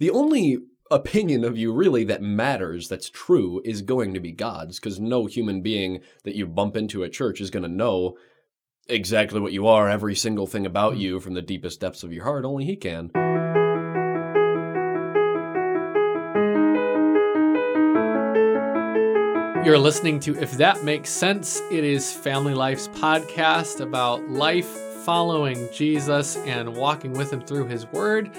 The 0.00 0.10
only 0.10 0.58
opinion 0.92 1.42
of 1.42 1.58
you 1.58 1.72
really 1.72 2.04
that 2.04 2.22
matters, 2.22 2.88
that's 2.88 3.10
true, 3.10 3.60
is 3.64 3.82
going 3.82 4.14
to 4.14 4.20
be 4.20 4.30
God's, 4.30 4.78
because 4.78 5.00
no 5.00 5.26
human 5.26 5.60
being 5.60 6.02
that 6.22 6.36
you 6.36 6.46
bump 6.46 6.76
into 6.76 7.02
at 7.02 7.12
church 7.12 7.40
is 7.40 7.50
going 7.50 7.64
to 7.64 7.68
know 7.68 8.16
exactly 8.88 9.40
what 9.40 9.52
you 9.52 9.66
are, 9.66 9.88
every 9.88 10.14
single 10.14 10.46
thing 10.46 10.64
about 10.64 10.94
Hmm. 10.94 11.00
you 11.00 11.20
from 11.20 11.34
the 11.34 11.42
deepest 11.42 11.80
depths 11.80 12.04
of 12.04 12.12
your 12.12 12.22
heart. 12.22 12.44
Only 12.44 12.64
He 12.64 12.76
can. 12.76 13.10
You're 19.64 19.78
listening 19.78 20.20
to 20.20 20.40
If 20.40 20.52
That 20.58 20.84
Makes 20.84 21.10
Sense. 21.10 21.60
It 21.72 21.82
is 21.82 22.12
Family 22.12 22.54
Life's 22.54 22.86
podcast 22.86 23.80
about 23.80 24.30
life 24.30 24.68
following 25.04 25.68
Jesus 25.72 26.36
and 26.36 26.76
walking 26.76 27.14
with 27.14 27.32
him 27.32 27.40
through 27.40 27.66
his 27.66 27.84
word. 27.86 28.30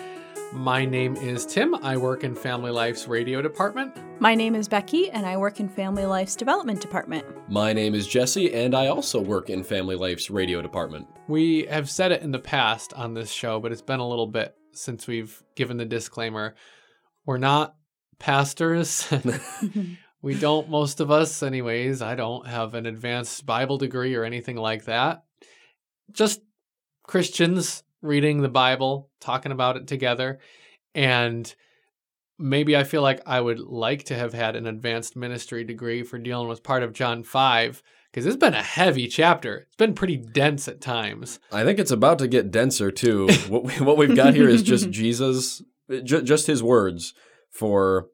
My 0.52 0.84
name 0.84 1.16
is 1.16 1.46
Tim. 1.46 1.76
I 1.76 1.96
work 1.96 2.24
in 2.24 2.34
Family 2.34 2.72
Life's 2.72 3.08
radio 3.08 3.40
department. 3.40 3.96
My 4.20 4.34
name 4.34 4.56
is 4.56 4.68
Becki, 4.68 5.12
and 5.14 5.24
I 5.24 5.38
work 5.38 5.60
in 5.60 5.70
Family 5.70 6.08
Life's 6.08 6.36
Development 6.36 6.82
Department. 6.82 7.24
My 7.48 7.72
name 7.72 7.94
is 7.94 8.08
Jesse, 8.08 8.52
and 8.52 8.74
I 8.74 8.88
also 8.88 9.22
work 9.22 9.52
in 9.52 9.64
Family 9.64 9.96
Life's 9.96 10.32
radio 10.32 10.64
department. 10.64 11.08
We 11.28 11.68
have 11.68 11.88
said 11.88 12.12
it 12.12 12.24
in 12.24 12.32
the 12.32 12.40
past 12.40 12.94
on 12.94 13.14
this 13.14 13.32
show, 13.32 13.60
but 13.60 13.72
it's 13.72 13.84
been 13.84 14.00
a 14.00 14.08
little 14.08 14.26
bit 14.26 14.56
since 14.74 15.06
we've 15.06 15.40
given 15.56 15.78
the 15.78 15.86
disclaimer. 15.86 16.56
We're 17.28 17.38
not 17.38 17.76
pastors. 18.18 19.08
we 20.24 20.34
don't, 20.34 20.68
most 20.68 21.00
of 21.00 21.12
us, 21.12 21.44
anyways. 21.44 22.02
I 22.02 22.16
don't 22.16 22.48
have 22.48 22.74
an 22.74 22.88
advanced 22.88 23.46
Bible 23.46 23.78
degree 23.78 24.16
or 24.16 24.24
anything 24.24 24.58
like 24.58 24.86
that. 24.86 25.24
Just 26.12 26.42
Christians 27.04 27.84
reading 28.02 28.42
the 28.42 28.50
Bible, 28.50 29.10
talking 29.20 29.52
about 29.52 29.78
it 29.78 29.88
together. 29.88 30.40
And 30.96 31.54
maybe 32.38 32.76
I 32.76 32.84
feel 32.84 33.02
like 33.02 33.22
I 33.26 33.40
would 33.40 33.60
like 33.60 34.06
to 34.06 34.16
have 34.16 34.34
had 34.34 34.56
an 34.56 34.66
advanced 34.66 35.16
ministry 35.16 35.64
degree 35.64 36.04
for 36.04 36.18
dealing 36.18 36.48
with 36.48 36.64
part 36.64 36.84
of 36.84 36.94
John 36.94 37.24
5 37.24 37.84
because 38.12 38.26
it's 38.26 38.38
been 38.38 38.54
a 38.54 38.64
heavy 38.64 39.08
chapter. 39.08 39.58
It's 39.58 39.76
been 39.76 39.94
pretty 39.94 40.18
dense 40.18 40.68
at 40.68 40.82
times. 40.82 41.40
I 41.52 41.64
think 41.64 41.80
it's 41.80 41.92
about 41.92 42.20
to 42.20 42.28
get 42.28 42.52
denser 42.52 42.92
too. 42.92 43.28
what 43.50 43.64
we, 43.66 43.74
what 43.74 43.98
we've 43.98 44.16
got 44.16 44.34
here 44.34 44.50
is 44.50 44.64
just 44.64 44.90
Jesus, 44.90 45.62
ju- 45.90 46.24
just 46.24 46.48
his 46.48 46.64
words 46.64 47.14
for 47.52 48.08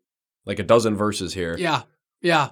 like 0.45 0.59
a 0.59 0.63
dozen 0.63 0.95
verses 0.95 1.33
here. 1.33 1.55
Yeah, 1.57 1.83
yeah, 2.21 2.49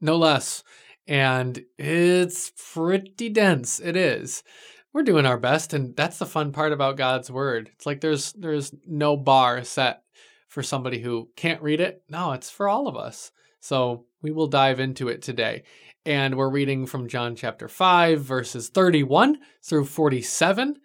no 0.00 0.16
less. 0.16 0.64
And 1.06 1.64
it's 1.76 2.52
pretty 2.72 3.28
dense. 3.28 3.80
It 3.80 3.96
is. 3.96 4.42
We're 4.92 5.02
doing 5.02 5.26
our 5.26 5.38
best, 5.38 5.72
and 5.72 5.94
that's 5.96 6.18
the 6.18 6.26
fun 6.26 6.52
part 6.52 6.72
about 6.72 6.96
God's 6.96 7.30
word. 7.30 7.70
It's 7.74 7.86
like 7.86 8.00
there's 8.00 8.32
there's 8.32 8.74
no 8.86 9.16
bar 9.16 9.62
set 9.62 10.02
for 10.48 10.62
somebody 10.64 11.00
who 11.00 11.28
can't 11.36 11.62
read 11.62 11.80
it. 11.80 12.02
No, 12.08 12.32
it's 12.32 12.50
for 12.50 12.68
all 12.68 12.88
of 12.88 12.96
us. 12.96 13.30
So 13.60 14.06
we 14.20 14.32
will 14.32 14.48
dive 14.48 14.80
into 14.80 15.08
it 15.08 15.22
today. 15.22 15.62
And 16.04 16.34
we're 16.34 16.50
reading 16.50 16.86
from 16.86 17.08
John 17.08 17.36
chapter 17.36 17.68
5, 17.68 18.20
verses 18.20 18.68
31 18.68 19.38
through 19.62 19.84
47. 19.84 20.76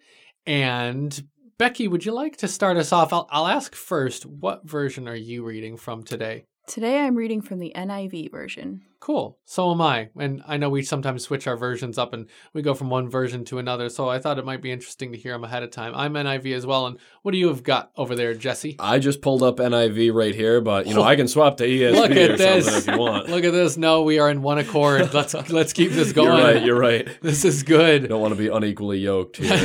And 0.46 1.28
Becki, 1.58 1.90
would 1.90 2.04
you 2.04 2.12
like 2.12 2.36
to 2.38 2.48
start 2.48 2.76
us 2.76 2.92
off? 2.92 3.12
I'll, 3.12 3.26
I'll 3.30 3.46
ask 3.46 3.74
first, 3.74 4.26
what 4.26 4.68
version 4.68 5.08
are 5.08 5.16
you 5.16 5.44
reading 5.44 5.76
from 5.76 6.04
today? 6.04 6.44
Today 6.66 6.98
I'm 6.98 7.14
reading 7.14 7.42
from 7.42 7.60
the 7.60 7.72
NIV 7.76 8.32
version. 8.32 8.82
Cool. 8.98 9.38
So 9.44 9.70
am 9.70 9.80
I. 9.80 10.08
And 10.18 10.42
I 10.48 10.56
know 10.56 10.68
we 10.68 10.82
sometimes 10.82 11.22
switch 11.22 11.46
our 11.46 11.56
versions 11.56 11.96
up 11.96 12.12
and 12.12 12.28
we 12.52 12.60
go 12.60 12.74
from 12.74 12.90
one 12.90 13.08
version 13.08 13.44
to 13.46 13.58
another. 13.58 13.88
So 13.88 14.08
I 14.08 14.18
thought 14.18 14.40
it 14.40 14.44
might 14.44 14.62
be 14.62 14.72
interesting 14.72 15.12
to 15.12 15.18
hear 15.18 15.32
them 15.32 15.44
ahead 15.44 15.62
of 15.62 15.70
time. 15.70 15.94
I'm 15.94 16.14
NIV 16.14 16.52
as 16.56 16.66
well. 16.66 16.88
And 16.88 16.98
what 17.22 17.30
do 17.30 17.38
you 17.38 17.46
have 17.48 17.62
got 17.62 17.92
over 17.96 18.16
there, 18.16 18.34
Jesse? 18.34 18.74
I 18.80 18.98
just 18.98 19.22
pulled 19.22 19.44
up 19.44 19.58
NIV 19.58 20.12
right 20.12 20.34
here, 20.34 20.60
but 20.60 20.88
you 20.88 20.94
know 20.94 21.04
I 21.04 21.14
can 21.14 21.28
swap 21.28 21.58
to 21.58 21.64
ESV 21.64 21.92
Look 21.94 22.10
or 22.10 22.14
at 22.32 22.36
this. 22.38 22.64
something 22.64 22.82
if 22.82 22.96
you 22.96 22.98
want. 23.00 23.28
Look 23.28 23.44
at 23.44 23.52
this. 23.52 23.76
No, 23.76 24.02
we 24.02 24.18
are 24.18 24.28
in 24.28 24.42
one 24.42 24.58
accord. 24.58 25.14
Let's 25.14 25.34
let's 25.50 25.72
keep 25.72 25.92
this 25.92 26.12
going. 26.12 26.26
You're 26.26 26.36
going. 26.36 26.54
right. 26.56 26.64
You're 26.64 26.78
right. 26.80 27.08
This 27.22 27.44
is 27.44 27.62
good. 27.62 28.08
Don't 28.08 28.20
want 28.20 28.34
to 28.34 28.38
be 28.38 28.48
unequally 28.48 28.98
yoked 28.98 29.36
here. 29.36 29.56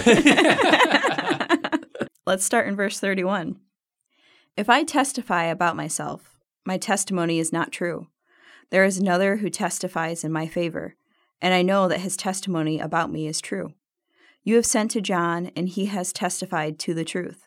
Let's 2.28 2.46
start 2.46 2.68
in 2.68 2.76
verse 2.76 3.00
31. 3.00 3.60
If 4.56 4.70
I 4.70 4.84
testify 4.84 5.46
about 5.46 5.76
myself, 5.76 6.31
my 6.66 6.78
testimony 6.78 7.40
is 7.40 7.52
not 7.52 7.72
true. 7.72 8.08
There 8.70 8.84
is 8.84 8.98
another 8.98 9.38
who 9.38 9.50
testifies 9.50 10.24
in 10.24 10.32
my 10.32 10.48
favor, 10.48 10.96
and 11.42 11.54
I 11.54 11.62
know 11.62 11.88
that 11.88 12.02
his 12.02 12.16
testimony 12.16 12.80
about 12.80 13.12
me 13.12 13.28
is 13.28 13.42
true. 13.42 13.74
You 14.44 14.56
have 14.56 14.66
sent 14.66 14.92
to 14.92 15.02
John, 15.02 15.52
and 15.56 15.70
he 15.70 15.86
has 15.86 16.14
testified 16.14 16.80
to 16.80 16.94
the 16.94 17.06
truth. 17.06 17.46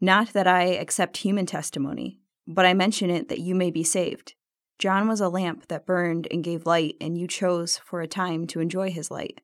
Not 0.00 0.32
that 0.32 0.46
I 0.46 0.64
accept 0.64 1.18
human 1.18 1.46
testimony, 1.46 2.20
but 2.46 2.66
I 2.66 2.74
mention 2.74 3.10
it 3.10 3.28
that 3.28 3.40
you 3.40 3.54
may 3.54 3.70
be 3.70 3.84
saved. 3.84 4.34
John 4.78 5.08
was 5.08 5.20
a 5.20 5.28
lamp 5.28 5.68
that 5.68 5.86
burned 5.86 6.28
and 6.30 6.44
gave 6.44 6.66
light, 6.66 6.96
and 7.00 7.18
you 7.18 7.26
chose 7.26 7.78
for 7.78 8.00
a 8.00 8.06
time 8.06 8.46
to 8.48 8.60
enjoy 8.60 8.90
his 8.90 9.10
light. 9.10 9.40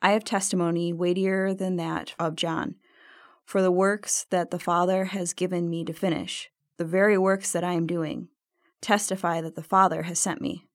I 0.00 0.12
have 0.12 0.24
testimony 0.24 0.92
weightier 0.92 1.52
than 1.52 1.76
that 1.76 2.14
of 2.18 2.36
John 2.36 2.76
for 3.44 3.62
the 3.62 3.70
works 3.70 4.26
that 4.30 4.50
the 4.50 4.58
Father 4.58 5.06
has 5.06 5.32
given 5.32 5.70
me 5.70 5.84
to 5.84 5.92
finish, 5.92 6.50
the 6.78 6.84
very 6.84 7.16
works 7.16 7.52
that 7.52 7.64
I 7.64 7.72
am 7.72 7.86
doing, 7.86 8.28
testify 8.80 9.40
that 9.40 9.54
the 9.54 9.62
Father 9.62 10.02
has 10.04 10.18
sent 10.18 10.40
me. 10.40 10.66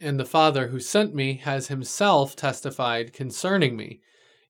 And 0.00 0.20
the 0.20 0.24
Father 0.26 0.68
who 0.68 0.80
sent 0.80 1.14
me 1.14 1.34
has 1.38 1.68
himself 1.68 2.36
testified 2.36 3.12
concerning 3.12 3.76
me. 3.76 4.00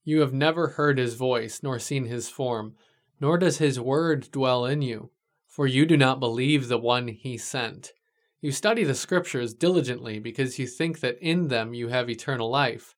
You 0.03 0.21
have 0.21 0.33
never 0.33 0.69
heard 0.69 0.99
his 0.99 1.15
voice, 1.15 1.63
nor 1.63 1.79
seen 1.79 2.07
his 2.07 2.29
form, 2.29 2.75
nor 3.21 3.39
does 3.39 3.59
his 3.59 3.79
word 3.79 4.31
dwell 4.33 4.67
in 4.67 4.83
you, 4.83 5.11
for 5.47 5.67
you 5.67 5.87
do 5.87 5.97
not 5.97 6.21
believe 6.21 6.69
the 6.69 6.79
one 6.79 7.09
he 7.09 7.39
sent. 7.39 7.93
You 8.41 8.53
study 8.53 8.85
the 8.85 8.95
Scriptures 8.95 9.55
diligently 9.55 10.19
because 10.19 10.59
you 10.59 10.67
think 10.67 11.01
that 11.01 11.19
in 11.21 11.49
them 11.49 11.75
you 11.75 11.89
have 11.89 12.11
eternal 12.11 12.51
life. 12.51 12.95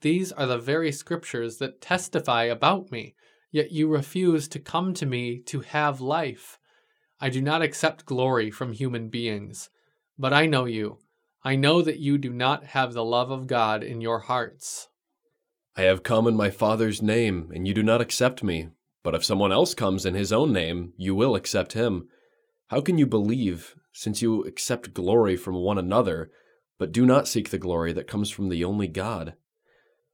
These 0.00 0.32
are 0.32 0.46
the 0.46 0.58
very 0.58 0.92
Scriptures 0.92 1.58
that 1.58 1.80
testify 1.80 2.44
about 2.44 2.90
me, 2.90 3.14
yet 3.50 3.72
you 3.72 3.88
refuse 3.88 4.48
to 4.48 4.58
come 4.58 4.94
to 4.94 5.06
me 5.06 5.40
to 5.46 5.60
have 5.60 6.00
life. 6.00 6.57
I 7.20 7.30
do 7.30 7.42
not 7.42 7.62
accept 7.62 8.06
glory 8.06 8.50
from 8.50 8.72
human 8.72 9.08
beings, 9.08 9.70
but 10.16 10.32
I 10.32 10.46
know 10.46 10.66
you. 10.66 10.98
I 11.42 11.56
know 11.56 11.82
that 11.82 11.98
you 11.98 12.16
do 12.16 12.32
not 12.32 12.66
have 12.66 12.92
the 12.92 13.04
love 13.04 13.30
of 13.30 13.46
God 13.46 13.82
in 13.82 14.00
your 14.00 14.20
hearts. 14.20 14.88
I 15.76 15.82
have 15.82 16.02
come 16.02 16.26
in 16.26 16.36
my 16.36 16.50
Father's 16.50 17.02
name, 17.02 17.50
and 17.54 17.66
you 17.66 17.74
do 17.74 17.82
not 17.82 18.00
accept 18.00 18.42
me. 18.42 18.68
But 19.02 19.14
if 19.14 19.24
someone 19.24 19.52
else 19.52 19.74
comes 19.74 20.04
in 20.04 20.14
his 20.14 20.32
own 20.32 20.52
name, 20.52 20.92
you 20.96 21.14
will 21.14 21.34
accept 21.34 21.72
him. 21.72 22.08
How 22.68 22.80
can 22.80 22.98
you 22.98 23.06
believe, 23.06 23.74
since 23.92 24.20
you 24.20 24.42
accept 24.42 24.94
glory 24.94 25.36
from 25.36 25.54
one 25.54 25.78
another, 25.78 26.30
but 26.78 26.92
do 26.92 27.06
not 27.06 27.26
seek 27.26 27.50
the 27.50 27.58
glory 27.58 27.92
that 27.92 28.06
comes 28.06 28.30
from 28.30 28.48
the 28.48 28.64
only 28.64 28.86
God? 28.88 29.34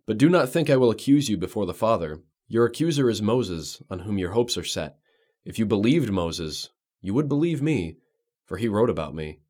But 0.06 0.18
do 0.18 0.28
not 0.28 0.48
think 0.48 0.70
I 0.70 0.76
will 0.76 0.90
accuse 0.90 1.28
you 1.28 1.36
before 1.36 1.66
the 1.66 1.74
Father. 1.74 2.20
Your 2.46 2.66
accuser 2.66 3.10
is 3.10 3.20
Moses, 3.22 3.82
on 3.90 4.00
whom 4.00 4.18
your 4.18 4.32
hopes 4.32 4.56
are 4.56 4.64
set. 4.64 4.96
If 5.44 5.58
you 5.58 5.66
believed 5.66 6.10
Moses, 6.10 6.70
you 7.04 7.12
would 7.12 7.28
believe 7.28 7.60
me, 7.60 7.98
for 8.46 8.56
he 8.56 8.66
wrote 8.66 8.88
about 8.88 9.14
me. 9.14 9.40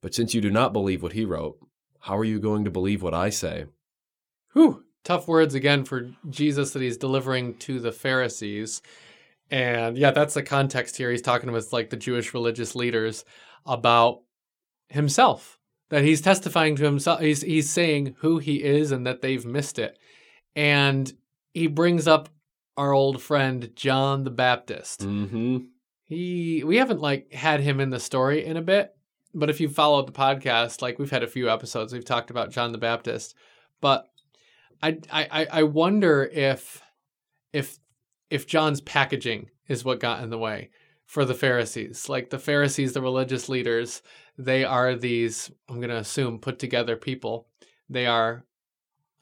But 0.00 0.14
since 0.14 0.32
you 0.32 0.40
do 0.40 0.50
not 0.50 0.72
believe 0.72 1.02
what 1.02 1.12
he 1.12 1.26
wrote, 1.26 1.58
how 2.00 2.16
are 2.16 2.24
you 2.24 2.40
going 2.40 2.64
to 2.64 2.70
believe 2.70 3.02
what 3.02 3.12
I 3.12 3.28
say? 3.28 3.66
Whew, 4.54 4.82
tough 5.04 5.28
words 5.28 5.54
again 5.54 5.84
for 5.84 6.10
Jesus 6.30 6.70
that 6.70 6.80
he's 6.80 6.96
delivering 6.96 7.58
to 7.58 7.80
the 7.80 7.92
Pharisees. 7.92 8.80
And 9.50 9.98
yeah, 9.98 10.10
that's 10.10 10.32
the 10.32 10.42
context 10.42 10.96
here. 10.96 11.10
He's 11.10 11.20
talking 11.20 11.52
with 11.52 11.70
like 11.70 11.90
the 11.90 11.98
Jewish 11.98 12.32
religious 12.32 12.74
leaders 12.74 13.26
about 13.66 14.22
himself. 14.88 15.58
That 15.90 16.02
he's 16.02 16.22
testifying 16.22 16.76
to 16.76 16.84
himself. 16.84 17.20
He's 17.20 17.42
he's 17.42 17.68
saying 17.68 18.16
who 18.20 18.38
he 18.38 18.64
is 18.64 18.90
and 18.90 19.06
that 19.06 19.20
they've 19.20 19.44
missed 19.44 19.78
it. 19.78 19.98
And 20.56 21.12
he 21.52 21.66
brings 21.66 22.08
up 22.08 22.30
our 22.78 22.94
old 22.94 23.20
friend 23.20 23.70
John 23.76 24.24
the 24.24 24.30
Baptist. 24.30 25.00
Mm-hmm. 25.00 25.58
He 26.06 26.62
we 26.64 26.76
haven't 26.76 27.00
like 27.00 27.32
had 27.32 27.60
him 27.60 27.80
in 27.80 27.90
the 27.90 28.00
story 28.00 28.44
in 28.44 28.56
a 28.56 28.62
bit, 28.62 28.94
but 29.34 29.50
if 29.50 29.60
you 29.60 29.68
followed 29.68 30.06
the 30.06 30.12
podcast, 30.12 30.82
like 30.82 30.98
we've 30.98 31.10
had 31.10 31.22
a 31.22 31.28
few 31.28 31.50
episodes, 31.50 31.92
we've 31.92 32.04
talked 32.04 32.30
about 32.30 32.50
John 32.50 32.72
the 32.72 32.78
Baptist. 32.78 33.34
But 33.80 34.06
I 34.82 34.98
I 35.10 35.46
I 35.50 35.62
wonder 35.64 36.24
if 36.32 36.82
if 37.52 37.78
if 38.30 38.46
John's 38.46 38.80
packaging 38.80 39.50
is 39.68 39.84
what 39.84 40.00
got 40.00 40.22
in 40.22 40.30
the 40.30 40.38
way 40.38 40.70
for 41.06 41.24
the 41.24 41.34
Pharisees. 41.34 42.08
Like 42.08 42.30
the 42.30 42.38
Pharisees, 42.38 42.92
the 42.92 43.00
religious 43.00 43.48
leaders, 43.48 44.02
they 44.36 44.64
are 44.64 44.94
these, 44.94 45.50
I'm 45.68 45.76
going 45.76 45.88
to 45.88 45.96
assume, 45.96 46.38
put 46.38 46.58
together 46.58 46.96
people. 46.96 47.48
They 47.88 48.06
are 48.06 48.44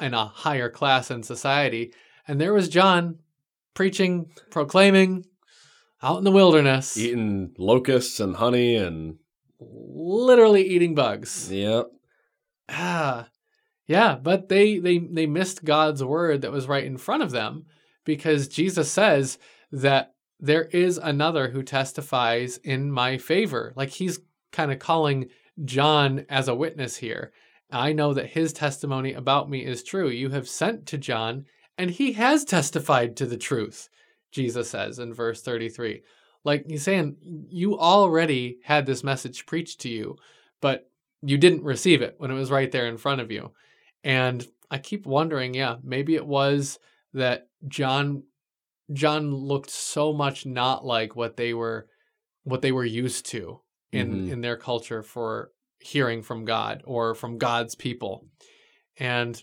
in 0.01 0.15
a 0.15 0.27
higher 0.27 0.71
class 0.71 1.11
in 1.11 1.23
society. 1.23 1.93
And 2.27 2.41
there 2.41 2.55
was 2.55 2.69
John 2.69 3.19
preaching, 3.75 4.31
proclaiming 4.51 5.27
out 6.03 6.19
in 6.19 6.25
the 6.25 6.31
wilderness, 6.31 6.97
Eating 6.97 7.55
locusts 7.59 8.21
and 8.21 8.37
honey 8.37 8.77
and 8.77 9.17
literally 9.61 10.67
eating 10.67 10.95
bugs. 10.95 11.51
yeah. 11.51 11.83
Ah, 12.69 13.29
yeah, 13.87 14.17
but 14.17 14.49
they 14.49 14.79
they 14.79 14.99
they 14.99 15.27
missed 15.27 15.65
God's 15.65 16.03
word 16.03 16.43
that 16.43 16.53
was 16.53 16.67
right 16.67 16.85
in 16.85 16.97
front 16.97 17.23
of 17.23 17.31
them 17.31 17.67
because 18.05 18.49
Jesus 18.49 18.91
says 18.91 19.39
that 19.71 20.15
there 20.41 20.65
is 20.65 20.99
another 20.99 21.49
who 21.49 21.63
testifies 21.63 22.57
in 22.59 22.91
my 22.91 23.19
favor. 23.19 23.73
Like 23.77 23.91
he's 23.91 24.19
kind 24.53 24.73
of 24.73 24.79
calling 24.79 25.29
John 25.65 26.25
as 26.29 26.49
a 26.49 26.55
witness 26.55 26.97
here. 26.97 27.33
I 27.71 27.93
know 27.93 28.15
that 28.15 28.31
his 28.31 28.53
testimony 28.53 29.13
about 29.13 29.51
me 29.51 29.65
is 29.65 29.83
true. 29.83 30.09
You 30.09 30.31
have 30.31 30.49
sent 30.49 30.87
to 30.87 30.99
John, 30.99 31.45
and 31.77 31.91
he 31.91 32.13
has 32.13 32.45
testified 32.45 33.17
to 33.17 33.27
the 33.27 33.37
truth, 33.37 33.89
Jesus 34.35 34.69
says 34.69 34.99
in 34.99 35.15
verse 35.15 35.41
33. 35.43 36.03
Like 36.45 36.67
he's 36.69 36.83
saying, 36.83 37.17
you 37.23 37.79
already 37.79 38.59
had 38.63 38.85
this 38.85 39.03
message 39.03 39.47
preached 39.47 39.81
to 39.83 39.89
you, 39.89 40.17
but 40.61 40.91
you 41.23 41.39
didn't 41.39 41.63
receive 41.63 42.03
it 42.03 42.17
when 42.19 42.31
it 42.31 42.35
was 42.35 42.51
right 42.51 42.71
there 42.71 42.87
in 42.87 42.99
front 42.99 43.23
of 43.23 43.31
you. 43.31 43.53
And 44.03 44.47
I 44.71 44.79
keep 44.79 45.07
wondering, 45.07 45.55
yeah, 45.55 45.77
maybe 45.83 46.17
it 46.17 46.27
was 46.27 46.79
that 47.15 47.49
John 47.69 48.25
John 48.93 49.33
looked 49.35 49.71
so 49.71 50.13
much 50.13 50.45
not 50.45 50.85
like 50.85 51.17
what 51.17 51.37
they 51.39 51.55
were 51.55 51.89
what 52.43 52.61
they 52.61 52.73
were 52.73 52.85
used 52.85 53.25
to 53.27 53.61
in 53.93 54.27
Mhm. 54.27 54.31
in 54.33 54.41
their 54.43 54.59
culture 54.59 55.03
for 55.03 55.51
hearing 55.79 56.23
from 56.23 56.45
God 56.45 56.83
or 56.85 57.15
from 57.15 57.39
God's 57.39 57.75
people. 57.75 58.27
And 58.99 59.43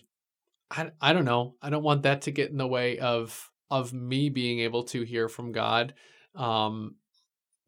I 0.70 0.92
I 1.00 1.12
don't 1.12 1.24
know. 1.24 1.56
I 1.60 1.70
don't 1.70 1.82
want 1.82 2.02
that 2.04 2.22
to 2.22 2.30
get 2.30 2.50
in 2.50 2.58
the 2.58 2.68
way 2.68 2.98
of 2.98 3.50
of 3.72 3.92
me 3.92 4.28
being 4.28 4.60
able 4.60 4.84
to 4.84 5.02
hear 5.02 5.28
from 5.28 5.52
God. 5.52 5.94
Um 6.34 6.96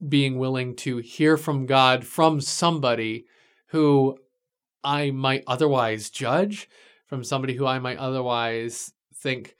being 0.06 0.38
willing 0.38 0.76
to 0.76 0.98
hear 0.98 1.36
from 1.36 1.66
God 1.66 2.04
from 2.04 2.40
somebody 2.40 3.26
who 3.68 4.18
I 4.82 5.10
might 5.10 5.44
otherwise 5.46 6.10
judge, 6.10 6.68
from 7.06 7.24
somebody 7.24 7.54
who 7.54 7.66
I 7.66 7.78
might 7.78 7.98
otherwise 7.98 8.92
think, 9.14 9.56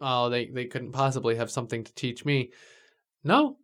oh, 0.00 0.30
they, 0.30 0.46
they 0.46 0.64
couldn't 0.64 0.92
possibly 0.92 1.36
have 1.36 1.50
something 1.50 1.84
to 1.84 1.94
teach 1.94 2.24
me. 2.24 2.50
No, 3.22 3.58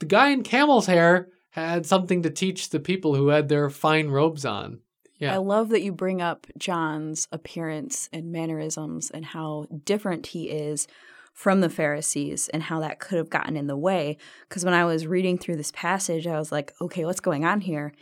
the 0.00 0.06
guy 0.06 0.30
in 0.30 0.42
camel's 0.42 0.86
hair 0.86 1.28
had 1.50 1.86
something 1.86 2.22
to 2.22 2.30
teach 2.30 2.70
the 2.70 2.80
people 2.80 3.14
who 3.14 3.28
had 3.28 3.48
their 3.48 3.68
fine 3.70 4.08
robes 4.08 4.44
on. 4.44 4.80
Yeah. 5.18 5.34
I 5.34 5.38
love 5.38 5.70
that 5.70 5.82
you 5.82 5.92
bring 5.92 6.20
up 6.20 6.46
John's 6.58 7.26
appearance 7.32 8.08
and 8.12 8.30
mannerisms 8.30 9.10
and 9.10 9.24
how 9.24 9.66
different 9.84 10.26
he 10.28 10.50
is 10.50 10.86
from 11.36 11.60
the 11.60 11.68
Pharisees 11.68 12.48
and 12.48 12.62
how 12.62 12.80
that 12.80 12.98
could 12.98 13.18
have 13.18 13.28
gotten 13.28 13.58
in 13.58 13.66
the 13.66 13.76
way. 13.76 14.16
Because 14.48 14.64
when 14.64 14.72
I 14.72 14.86
was 14.86 15.06
reading 15.06 15.36
through 15.36 15.56
this 15.56 15.70
passage, 15.70 16.26
I 16.26 16.38
was 16.38 16.50
like, 16.50 16.72
okay, 16.80 17.04
what's 17.04 17.20
going 17.20 17.44
on 17.44 17.60
here? 17.60 17.92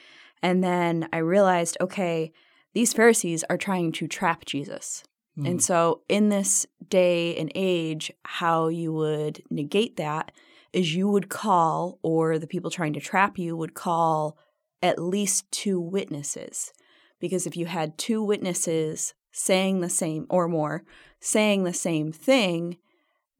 And 0.40 0.62
then 0.62 1.08
I 1.12 1.19
realized, 1.19 1.76
okay, 1.81 2.32
these 2.75 2.92
Pharisees 2.92 3.42
are 3.50 3.58
trying 3.58 3.90
to 3.90 4.06
trap 4.06 4.44
Jesus. 4.44 5.02
Mm. 5.36 5.50
And 5.50 5.62
so, 5.62 6.02
in 6.08 6.28
this 6.28 6.64
day 6.88 7.34
and 7.36 7.50
age, 7.56 8.12
how 8.25 8.69
you 8.69 8.92
would 8.92 9.42
negate 9.50 9.96
that 9.96 10.31
is 10.72 10.94
you 10.94 11.08
would 11.08 11.28
call, 11.28 11.98
or 12.02 12.38
the 12.38 12.46
people 12.46 12.70
trying 12.70 12.92
to 12.92 13.00
trap 13.00 13.36
you 13.36 13.56
would 13.56 13.75
call 13.75 14.38
at 14.81 15.02
least 15.02 15.50
two 15.50 15.81
witnesses. 15.81 16.72
Because 17.19 17.48
if 17.48 17.56
you 17.56 17.66
had 17.66 17.98
two 17.98 18.22
witnesses 18.22 19.14
saying 19.32 19.81
the 19.81 19.90
same 19.90 20.26
or 20.31 20.46
more, 20.46 20.84
saying 21.19 21.64
the 21.64 21.72
same 21.72 22.12
thing, 22.12 22.76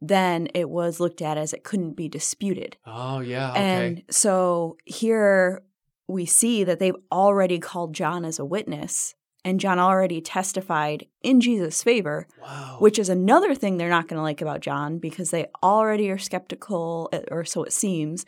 then 0.01 0.49
it 0.55 0.69
was 0.69 1.01
looked 1.01 1.23
at 1.23 1.39
as 1.39 1.53
it 1.53 1.65
couldn't 1.65 1.95
be 1.95 2.09
disputed. 2.09 2.77
oh, 2.87 3.21
yeah. 3.21 3.53
Okay. 3.53 3.61
And 3.61 4.03
so 4.11 4.77
here 4.85 5.63
we 6.07 6.27
see 6.27 6.65
that 6.65 6.79
they've 6.79 6.97
already 7.11 7.59
called 7.59 7.95
John 7.95 8.25
as 8.25 8.39
a 8.39 8.45
witness, 8.45 9.15
and 9.45 9.61
John 9.61 9.79
already 9.79 10.21
testified 10.21 11.07
in 11.23 11.41
Jesus' 11.41 11.83
favor, 11.83 12.27
wow. 12.41 12.77
which 12.79 12.99
is 12.99 13.09
another 13.09 13.55
thing 13.55 13.77
they're 13.77 13.89
not 13.89 14.09
going 14.09 14.19
to 14.19 14.23
like 14.23 14.41
about 14.41 14.61
John 14.61 14.99
because 14.99 15.31
they 15.31 15.47
already 15.63 16.11
are 16.11 16.19
skeptical, 16.19 17.09
eh, 17.13 17.23
or 17.31 17.45
so 17.45 17.63
it 17.65 17.73
seems. 17.73 18.25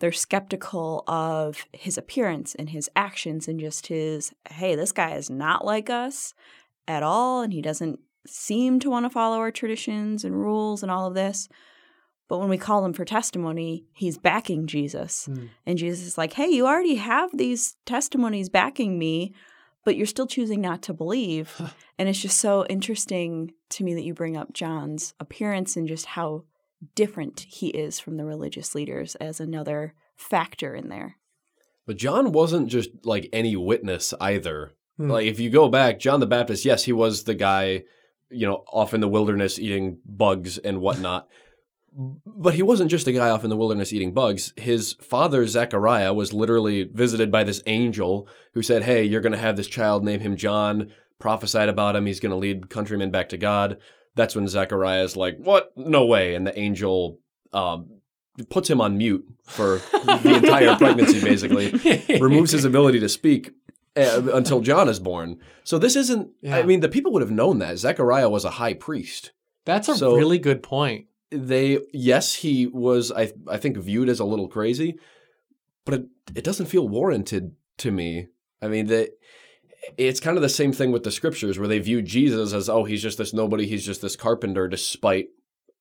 They're 0.00 0.12
skeptical 0.12 1.04
of 1.08 1.66
his 1.72 1.98
appearance 1.98 2.54
and 2.54 2.70
his 2.70 2.88
actions 2.94 3.48
and 3.48 3.58
just 3.58 3.88
his, 3.88 4.32
hey, 4.50 4.76
this 4.76 4.92
guy 4.92 5.14
is 5.14 5.28
not 5.28 5.64
like 5.64 5.90
us 5.90 6.34
at 6.86 7.02
all, 7.02 7.42
and 7.42 7.52
he 7.52 7.60
doesn't 7.60 7.98
seem 8.28 8.80
to 8.80 8.90
want 8.90 9.06
to 9.06 9.10
follow 9.10 9.38
our 9.38 9.50
traditions 9.50 10.24
and 10.24 10.34
rules 10.34 10.82
and 10.82 10.92
all 10.92 11.06
of 11.06 11.14
this. 11.14 11.48
But 12.28 12.38
when 12.38 12.50
we 12.50 12.58
call 12.58 12.84
him 12.84 12.92
for 12.92 13.04
testimony, 13.04 13.86
he's 13.94 14.18
backing 14.18 14.66
Jesus. 14.66 15.26
Mm. 15.30 15.48
And 15.66 15.78
Jesus 15.78 16.06
is 16.06 16.18
like, 16.18 16.34
hey, 16.34 16.48
you 16.48 16.66
already 16.66 16.96
have 16.96 17.30
these 17.36 17.76
testimonies 17.86 18.50
backing 18.50 18.98
me, 18.98 19.34
but 19.84 19.96
you're 19.96 20.06
still 20.06 20.26
choosing 20.26 20.60
not 20.60 20.82
to 20.82 20.92
believe. 20.92 21.60
and 21.98 22.08
it's 22.08 22.20
just 22.20 22.38
so 22.38 22.66
interesting 22.66 23.52
to 23.70 23.84
me 23.84 23.94
that 23.94 24.04
you 24.04 24.12
bring 24.12 24.36
up 24.36 24.52
John's 24.52 25.14
appearance 25.18 25.76
and 25.76 25.88
just 25.88 26.04
how 26.06 26.44
different 26.94 27.46
he 27.48 27.68
is 27.68 27.98
from 27.98 28.18
the 28.18 28.24
religious 28.24 28.74
leaders 28.74 29.14
as 29.16 29.40
another 29.40 29.94
factor 30.14 30.74
in 30.74 30.88
there. 30.88 31.16
But 31.86 31.96
John 31.96 32.32
wasn't 32.32 32.68
just 32.68 32.90
like 33.04 33.30
any 33.32 33.56
witness 33.56 34.12
either. 34.20 34.72
Hmm. 34.98 35.10
Like 35.10 35.26
if 35.26 35.40
you 35.40 35.48
go 35.48 35.68
back, 35.68 35.98
John 35.98 36.20
the 36.20 36.26
Baptist, 36.26 36.64
yes, 36.64 36.84
he 36.84 36.92
was 36.92 37.24
the 37.24 37.34
guy, 37.34 37.84
you 38.30 38.46
know, 38.46 38.64
off 38.72 38.94
in 38.94 39.00
the 39.00 39.08
wilderness 39.08 39.58
eating 39.58 39.98
bugs 40.04 40.58
and 40.58 40.80
whatnot. 40.80 41.28
but 41.92 42.54
he 42.54 42.62
wasn't 42.62 42.90
just 42.90 43.06
a 43.06 43.12
guy 43.12 43.30
off 43.30 43.44
in 43.44 43.50
the 43.50 43.56
wilderness 43.56 43.92
eating 43.92 44.12
bugs. 44.12 44.52
His 44.56 44.94
father, 44.94 45.46
Zechariah, 45.46 46.12
was 46.14 46.32
literally 46.32 46.84
visited 46.84 47.30
by 47.30 47.44
this 47.44 47.62
angel 47.66 48.28
who 48.54 48.62
said, 48.62 48.82
Hey, 48.82 49.04
you're 49.04 49.20
going 49.20 49.32
to 49.32 49.38
have 49.38 49.56
this 49.56 49.66
child, 49.66 50.04
name 50.04 50.20
him 50.20 50.36
John, 50.36 50.92
prophesied 51.18 51.68
about 51.68 51.96
him. 51.96 52.06
He's 52.06 52.20
going 52.20 52.30
to 52.30 52.36
lead 52.36 52.70
countrymen 52.70 53.10
back 53.10 53.30
to 53.30 53.36
God. 53.36 53.78
That's 54.14 54.36
when 54.36 54.46
Zechariah 54.48 55.02
is 55.04 55.16
like, 55.16 55.38
What? 55.38 55.72
No 55.76 56.04
way. 56.04 56.34
And 56.34 56.46
the 56.46 56.58
angel 56.58 57.18
um, 57.52 57.98
puts 58.50 58.68
him 58.68 58.80
on 58.80 58.98
mute 58.98 59.24
for 59.44 59.80
the 60.04 60.40
entire 60.42 60.76
pregnancy, 60.78 61.20
basically 61.20 61.72
removes 62.20 62.52
his 62.52 62.64
ability 62.64 63.00
to 63.00 63.08
speak 63.08 63.52
Eh, 63.98 64.20
until 64.32 64.60
John 64.60 64.88
is 64.88 65.00
born. 65.00 65.38
So 65.64 65.78
this 65.78 65.96
isn't. 65.96 66.30
I 66.50 66.62
mean, 66.62 66.80
the 66.80 66.88
people 66.88 67.12
would 67.12 67.22
have 67.22 67.30
known 67.30 67.58
that 67.58 67.78
Zechariah 67.78 68.28
was 68.28 68.44
a 68.44 68.50
high 68.50 68.74
priest. 68.74 69.32
That's 69.64 69.88
a 69.88 69.96
So- 69.96 70.16
really 70.16 70.38
good 70.38 70.62
point. 70.62 71.06
They 71.30 71.78
yes, 71.92 72.34
he 72.36 72.66
was. 72.66 73.12
I 73.12 73.32
I 73.46 73.58
think 73.58 73.76
viewed 73.76 74.08
as 74.08 74.20
a 74.20 74.24
little 74.24 74.48
crazy, 74.48 74.98
but 75.84 75.94
it 75.94 76.06
it 76.34 76.44
doesn't 76.44 76.66
feel 76.66 76.88
warranted 76.88 77.52
to 77.78 77.90
me. 77.90 78.28
I 78.62 78.68
mean 78.68 78.86
that. 78.86 79.10
It's 79.96 80.20
kind 80.20 80.36
of 80.36 80.42
the 80.42 80.48
same 80.48 80.72
thing 80.72 80.90
with 80.92 81.04
the 81.04 81.10
scriptures 81.10 81.58
where 81.58 81.68
they 81.68 81.78
view 81.78 82.02
Jesus 82.02 82.52
as, 82.52 82.68
oh, 82.68 82.84
he's 82.84 83.00
just 83.02 83.16
this 83.16 83.32
nobody, 83.32 83.66
he's 83.66 83.86
just 83.86 84.02
this 84.02 84.16
carpenter, 84.16 84.68
despite 84.68 85.28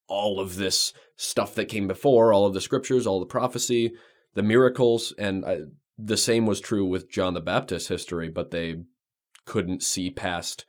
all 0.08 0.40
of 0.40 0.56
this 0.56 0.94
stuff 1.18 1.56
that 1.56 1.66
came 1.66 1.88
before, 1.88 2.32
all 2.32 2.46
of 2.46 2.54
the 2.54 2.62
scriptures, 2.62 3.06
all 3.06 3.20
the 3.20 3.26
prophecy, 3.26 3.92
the 4.34 4.44
miracles, 4.44 5.14
and 5.18 5.44
I, 5.44 5.62
the 5.98 6.18
same 6.18 6.46
was 6.46 6.62
true 6.62 6.86
with 6.86 7.10
John 7.10 7.34
the 7.34 7.42
Baptist 7.42 7.90
history, 7.90 8.30
but 8.30 8.52
they 8.52 8.82
couldn't 9.46 9.84
see 9.84 10.10
past 10.10 10.66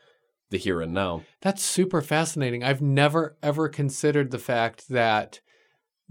the 0.50 0.58
here 0.58 0.80
and 0.80 0.94
now. 0.94 1.22
That's 1.42 1.62
super 1.62 2.00
fascinating. 2.00 2.64
I've 2.64 2.80
never 2.80 3.36
ever 3.42 3.68
considered 3.68 4.30
the 4.30 4.38
fact 4.38 4.88
that 4.88 5.40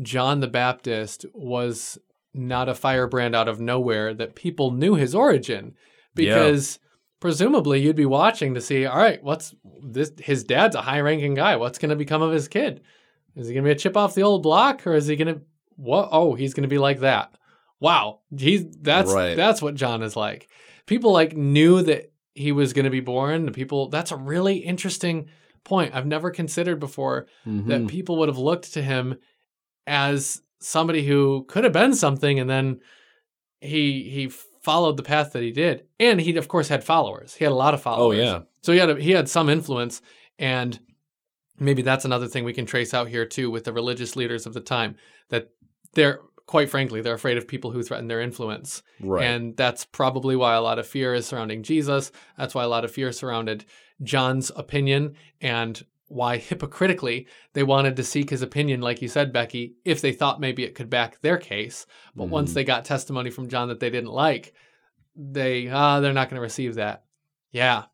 John 0.01 0.41
the 0.41 0.47
Baptist 0.47 1.25
was 1.33 1.97
not 2.33 2.69
a 2.69 2.75
firebrand 2.75 3.35
out 3.35 3.47
of 3.47 3.59
nowhere, 3.59 4.13
that 4.13 4.35
people 4.35 4.71
knew 4.71 4.93
his 4.93 5.15
origin 5.15 5.73
because 6.13 6.77
presumably 7.19 7.81
you'd 7.81 7.95
be 7.95 8.05
watching 8.05 8.53
to 8.53 8.61
see, 8.61 8.85
all 8.85 8.97
right, 8.97 9.23
what's 9.23 9.55
this? 9.81 10.11
His 10.19 10.43
dad's 10.43 10.75
a 10.75 10.81
high 10.81 10.99
ranking 10.99 11.33
guy. 11.33 11.55
What's 11.55 11.79
going 11.79 11.89
to 11.89 11.95
become 11.95 12.21
of 12.21 12.31
his 12.31 12.47
kid? 12.47 12.81
Is 13.35 13.47
he 13.47 13.53
going 13.53 13.63
to 13.63 13.69
be 13.69 13.71
a 13.71 13.75
chip 13.75 13.97
off 13.97 14.13
the 14.13 14.21
old 14.21 14.43
block 14.43 14.85
or 14.85 14.93
is 14.93 15.07
he 15.07 15.15
going 15.15 15.33
to, 15.33 15.41
what? 15.75 16.09
Oh, 16.11 16.35
he's 16.35 16.53
going 16.53 16.63
to 16.63 16.69
be 16.69 16.77
like 16.77 16.99
that. 16.99 17.33
Wow. 17.79 18.19
He's, 18.35 18.65
that's, 18.81 19.11
Right. 19.11 19.35
that's 19.35 19.61
what 19.61 19.75
John 19.75 20.01
is 20.03 20.15
like. 20.15 20.49
People 20.85 21.11
like 21.11 21.35
knew 21.35 21.81
that 21.83 22.11
he 22.33 22.51
was 22.51 22.73
going 22.73 22.85
to 22.85 22.91
be 22.91 22.99
born. 22.99 23.45
The 23.45 23.51
people, 23.51 23.89
that's 23.89 24.11
a 24.11 24.15
really 24.15 24.57
interesting 24.57 25.27
point. 25.63 25.93
I've 25.95 26.05
never 26.05 26.31
considered 26.31 26.79
before 26.79 27.27
Mhm. 27.45 27.67
that 27.67 27.87
people 27.87 28.17
would 28.17 28.29
have 28.29 28.37
looked 28.37 28.73
to 28.73 28.81
him 28.81 29.17
as 29.85 30.41
somebody 30.59 31.05
who 31.05 31.45
could 31.47 31.63
have 31.63 31.73
been 31.73 31.93
something 31.93 32.39
and 32.39 32.49
then 32.49 32.79
he 33.61 34.09
he 34.09 34.27
followed 34.63 34.97
the 34.97 35.03
path 35.03 35.33
that 35.33 35.43
he 35.43 35.51
did 35.51 35.85
and 35.99 36.19
he 36.19 36.35
of 36.35 36.47
course 36.47 36.67
had 36.67 36.83
followers 36.83 37.35
he 37.35 37.43
had 37.43 37.51
a 37.53 37.55
lot 37.55 37.73
of 37.73 37.81
followers. 37.81 38.17
oh 38.17 38.21
yeah, 38.21 38.39
so 38.63 38.71
he 38.73 38.79
had 38.79 38.89
a, 38.89 38.95
he 38.99 39.11
had 39.11 39.29
some 39.29 39.49
influence 39.49 40.01
and 40.39 40.79
maybe 41.59 41.81
that's 41.83 42.05
another 42.05 42.27
thing 42.27 42.43
we 42.43 42.53
can 42.53 42.65
trace 42.65 42.93
out 42.93 43.07
here 43.07 43.25
too 43.25 43.49
with 43.51 43.63
the 43.65 43.71
religious 43.73 44.15
leaders 44.15 44.45
of 44.45 44.53
the 44.53 44.59
time 44.59 44.95
that 45.29 45.49
they're 45.93 46.19
quite 46.47 46.69
frankly 46.69 47.01
they're 47.01 47.13
afraid 47.13 47.37
of 47.37 47.47
people 47.47 47.69
who 47.71 47.83
threaten 47.83 48.07
their 48.07 48.21
influence 48.21 48.81
right. 49.01 49.23
and 49.25 49.55
that's 49.57 49.85
probably 49.85 50.35
why 50.35 50.55
a 50.55 50.61
lot 50.61 50.79
of 50.79 50.87
fear 50.87 51.13
is 51.13 51.25
surrounding 51.27 51.61
Jesus. 51.61 52.11
That's 52.37 52.55
why 52.55 52.63
a 52.63 52.69
lot 52.69 52.83
of 52.85 52.91
fear 52.91 53.11
surrounded 53.11 53.65
John's 54.01 54.49
opinion 54.55 55.15
and 55.41 55.83
why 56.07 56.37
hypocritically 56.49 57.27
they 57.53 57.63
wanted 57.63 57.97
to 57.97 58.03
seek 58.03 58.29
his 58.29 58.41
opinion, 58.41 58.79
like 58.81 59.01
you 59.01 59.09
said, 59.09 59.33
Becki, 59.33 59.73
if 59.83 59.99
they 60.01 60.13
thought 60.13 60.39
maybe 60.39 60.63
it 60.63 60.73
could 60.73 60.89
back 60.89 61.19
their 61.21 61.37
case. 61.37 61.85
But 62.15 62.29
once 62.29 62.51
Mhm. 62.51 62.53
they 62.55 62.63
got 62.63 62.85
testimony 62.85 63.29
from 63.29 63.49
John 63.49 63.67
that 63.67 63.79
they 63.81 63.89
didn't 63.89 64.11
like, 64.13 64.53
they 65.15 65.67
ah, 65.69 65.99
they're 65.99 66.13
not 66.13 66.29
going 66.29 66.37
to 66.37 66.41
receive 66.41 66.75
that. 66.75 67.03
Yeah. 67.51 67.85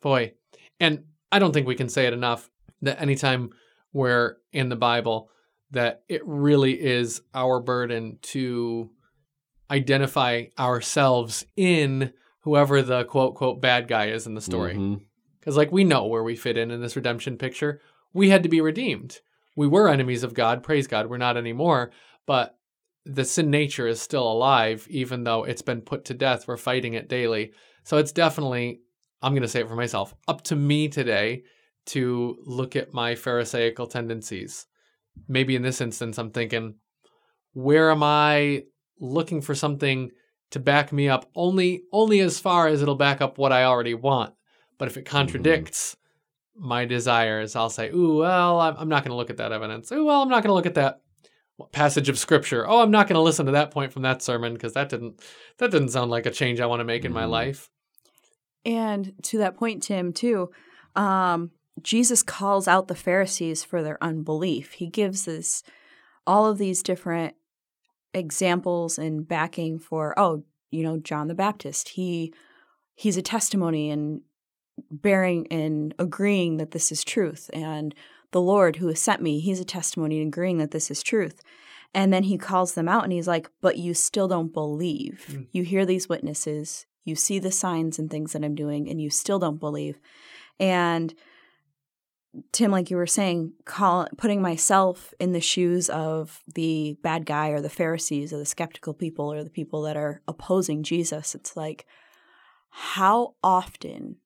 Boy. 0.00 0.32
And 0.80 1.04
I 1.30 1.38
don't 1.38 1.52
think 1.52 1.66
we 1.68 1.76
can 1.76 1.88
say 1.88 2.06
it 2.06 2.12
enough 2.12 2.50
that 2.82 3.00
anytime 3.00 3.50
we're 3.92 4.38
in 4.52 4.68
the 4.70 4.76
Bible, 4.76 5.30
that 5.72 6.02
it 6.08 6.22
really 6.24 6.80
is 6.80 7.20
our 7.34 7.60
burden 7.60 8.18
to 8.22 8.90
identify 9.70 10.44
ourselves 10.58 11.44
in 11.56 12.12
whoever 12.40 12.82
the 12.82 13.04
quote 13.04 13.34
quote 13.34 13.60
bad 13.60 13.88
guy 13.88 14.06
is 14.06 14.26
in 14.26 14.34
the 14.34 14.40
story. 14.40 14.74
Mhm. 14.74 15.02
Because, 15.40 15.56
like, 15.56 15.72
we 15.72 15.82
know 15.82 16.06
where 16.06 16.22
we 16.22 16.36
fit 16.36 16.56
in 16.56 16.70
in 16.70 16.80
this 16.80 16.94
redemption 16.94 17.36
picture. 17.36 17.80
We 18.12 18.28
had 18.28 18.42
to 18.44 18.48
be 18.48 18.60
redeemed. 18.60 19.20
We 19.56 19.66
were 19.66 19.88
enemies 19.88 20.22
of 20.22 20.34
God. 20.34 20.62
Praise 20.62 20.86
God. 20.86 21.08
We're 21.08 21.16
not 21.16 21.36
anymore. 21.36 21.90
But 22.26 22.56
the 23.04 23.24
sin 23.24 23.50
nature 23.50 23.88
is 23.88 24.00
still 24.00 24.30
alive, 24.30 24.86
even 24.88 25.24
though 25.24 25.42
it's 25.42 25.62
been 25.62 25.80
put 25.80 26.04
to 26.04 26.14
death. 26.14 26.46
We're 26.46 26.56
fighting 26.56 26.94
it 26.94 27.08
daily. 27.08 27.52
So 27.82 27.96
it's 27.96 28.12
definitely, 28.12 28.82
I'm 29.20 29.32
going 29.32 29.42
to 29.42 29.48
say 29.48 29.60
it 29.60 29.68
for 29.68 29.74
myself, 29.74 30.14
up 30.28 30.42
to 30.42 30.56
me 30.56 30.88
today 30.88 31.42
to 31.86 32.38
look 32.44 32.76
at 32.76 32.94
my 32.94 33.16
Pharisaical 33.16 33.88
tendencies. 33.88 34.66
Maybe 35.28 35.56
in 35.56 35.62
this 35.62 35.80
instance, 35.80 36.18
I'm 36.18 36.30
thinking, 36.30 36.76
where 37.52 37.90
am 37.90 38.02
I 38.02 38.64
looking 38.98 39.40
for 39.40 39.54
something 39.54 40.10
to 40.50 40.60
back 40.60 40.92
me 40.92 41.08
up 41.08 41.28
only 41.34 41.82
only 41.92 42.20
as 42.20 42.38
far 42.38 42.68
as 42.68 42.82
it'll 42.82 42.94
back 42.94 43.20
up 43.20 43.38
what 43.38 43.52
I 43.52 43.64
already 43.64 43.94
want. 43.94 44.34
But 44.78 44.88
if 44.88 44.96
it 44.96 45.04
contradicts 45.04 45.96
my 46.54 46.84
desires, 46.84 47.56
I'll 47.56 47.70
say, 47.70 47.90
"Ooh, 47.90 48.18
well, 48.18 48.60
I'm 48.60 48.76
I'm 48.76 48.88
not 48.88 49.02
going 49.02 49.10
to 49.12 49.16
look 49.16 49.30
at 49.30 49.38
that 49.38 49.52
evidence. 49.52 49.90
Ooh, 49.90 50.04
well, 50.04 50.22
I'm 50.22 50.28
not 50.28 50.42
going 50.42 50.50
to 50.50 50.54
look 50.54 50.66
at 50.66 50.74
that 50.74 51.00
passage 51.72 52.08
of 52.08 52.18
scripture. 52.18 52.68
Oh, 52.68 52.80
I'm 52.80 52.90
not 52.90 53.06
going 53.06 53.14
to 53.14 53.22
listen 53.22 53.46
to 53.46 53.52
that 53.52 53.70
point 53.70 53.92
from 53.92 54.02
that 54.02 54.22
sermon 54.22 54.52
because 54.52 54.74
that 54.74 54.88
didn't 54.88 55.20
that 55.58 55.70
didn't 55.70 55.90
sound 55.90 56.10
like 56.10 56.26
a 56.26 56.30
change 56.30 56.60
I 56.60 56.66
want 56.66 56.80
to 56.80 56.84
make 56.84 57.04
in 57.04 57.12
my 57.12 57.24
Mhm. 57.24 57.30
life." 57.30 57.70
And 58.64 59.14
to 59.24 59.38
that 59.38 59.56
point, 59.56 59.82
Tim, 59.82 60.12
too, 60.12 60.50
um, 60.94 61.50
Jesus 61.80 62.22
calls 62.22 62.68
out 62.68 62.88
the 62.88 62.94
Pharisees 62.94 63.64
for 63.64 63.82
their 63.82 64.02
unbelief. 64.02 64.72
He 64.72 64.88
gives 64.88 65.24
this 65.24 65.62
all 66.26 66.46
of 66.46 66.58
these 66.58 66.82
different 66.82 67.34
examples 68.14 68.98
and 68.98 69.26
backing 69.26 69.78
for, 69.78 70.18
oh, 70.18 70.44
you 70.70 70.82
know, 70.82 70.98
John 70.98 71.28
the 71.28 71.34
Baptist. 71.34 71.90
He 71.90 72.32
he's 72.94 73.16
a 73.16 73.22
testimony 73.22 73.90
and 73.90 74.20
bearing 74.90 75.46
and 75.50 75.94
agreeing 75.98 76.58
that 76.58 76.72
this 76.72 76.92
is 76.92 77.04
truth. 77.04 77.50
And 77.52 77.94
the 78.32 78.40
Lord 78.40 78.76
who 78.76 78.88
has 78.88 79.00
sent 79.00 79.22
me, 79.22 79.40
he's 79.40 79.60
a 79.60 79.64
testimony 79.64 80.18
and 80.20 80.28
agreeing 80.28 80.58
that 80.58 80.70
this 80.70 80.90
is 80.90 81.02
truth. 81.02 81.42
And 81.94 82.12
then 82.12 82.24
he 82.24 82.38
calls 82.38 82.74
them 82.74 82.88
out 82.88 83.04
and 83.04 83.12
he's 83.12 83.28
like, 83.28 83.50
But 83.60 83.78
you 83.78 83.94
still 83.94 84.28
don't 84.28 84.52
believe. 84.52 85.26
Mm. 85.28 85.46
You 85.52 85.62
hear 85.62 85.84
these 85.84 86.08
witnesses, 86.08 86.86
you 87.04 87.14
see 87.14 87.38
the 87.38 87.52
signs 87.52 87.98
and 87.98 88.10
things 88.10 88.32
that 88.32 88.44
I'm 88.44 88.54
doing, 88.54 88.88
and 88.88 89.00
you 89.00 89.10
still 89.10 89.38
don't 89.38 89.60
believe. 89.60 89.98
And 90.58 91.14
Tim, 92.50 92.70
like 92.70 92.90
you 92.90 92.96
were 92.96 93.06
saying, 93.06 93.52
call, 93.64 94.08
putting 94.16 94.40
myself 94.40 95.12
in 95.20 95.32
the 95.32 95.40
shoes 95.40 95.90
of 95.90 96.42
the 96.54 96.96
bad 97.02 97.26
guy 97.26 97.50
or 97.50 97.60
the 97.60 97.68
Pharisees 97.68 98.32
or 98.32 98.38
the 98.38 98.46
skeptical 98.46 98.94
people 98.94 99.30
or 99.30 99.44
the 99.44 99.50
people 99.50 99.82
that 99.82 99.96
are 99.96 100.22
opposing 100.26 100.82
Jesus, 100.82 101.34
it's 101.34 101.56
like, 101.56 101.86
how 102.70 103.34
often 103.42 104.16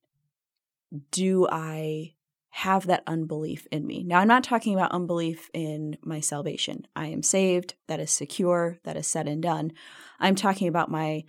do 1.10 1.48
I 1.50 2.14
have 2.50 2.86
that 2.86 3.02
unbelief 3.08 3.66
in 3.72 3.84
me? 3.86 4.04
Now, 4.04 4.20
I'm 4.20 4.28
not 4.28 4.44
talking 4.44 4.72
about 4.72 4.92
unbelief 4.92 5.50
in 5.52 5.98
my 6.02 6.20
salvation. 6.20 6.86
I 6.94 7.08
am 7.08 7.24
saved, 7.24 7.74
that 7.88 7.98
is 7.98 8.12
secure, 8.12 8.78
that 8.84 8.96
is 8.96 9.08
said 9.08 9.26
and 9.26 9.42
done. 9.42 9.72
I'm 10.20 10.36
talking 10.36 10.68
about 10.68 10.90
my 10.90 11.24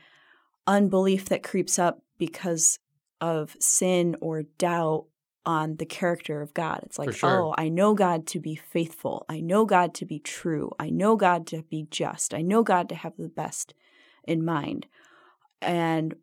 unbelief 0.67 1.25
that 1.29 1.41
creeps 1.41 1.79
up 1.79 2.03
because 2.19 2.77
of 3.19 3.55
sin 3.59 4.15
or 4.21 4.43
doubt 4.43 5.05
on 5.47 5.77
the 5.77 5.85
character 5.85 6.41
of 6.41 6.53
God. 6.53 6.81
It's 6.83 6.99
like, 6.99 7.13
sure. 7.13 7.29
oh, 7.29 7.55
I 7.57 7.69
know 7.69 7.93
God 7.93 8.27
to 8.27 8.39
be 8.39 8.53
faithful. 8.53 9.25
I 9.29 9.39
know 9.39 9.65
God 9.65 9.93
to 9.95 10.05
be 10.05 10.19
true. 10.19 10.71
I 10.77 10.89
know 10.89 11.15
God 11.15 11.47
to 11.47 11.63
be 11.63 11.87
just. 11.89 12.33
I 12.33 12.41
know 12.41 12.63
God 12.63 12.89
to 12.89 12.95
have 12.95 13.13
the 13.17 13.29
best 13.29 13.73
in 14.25 14.43
mind. 14.43 14.87
And 15.61 16.15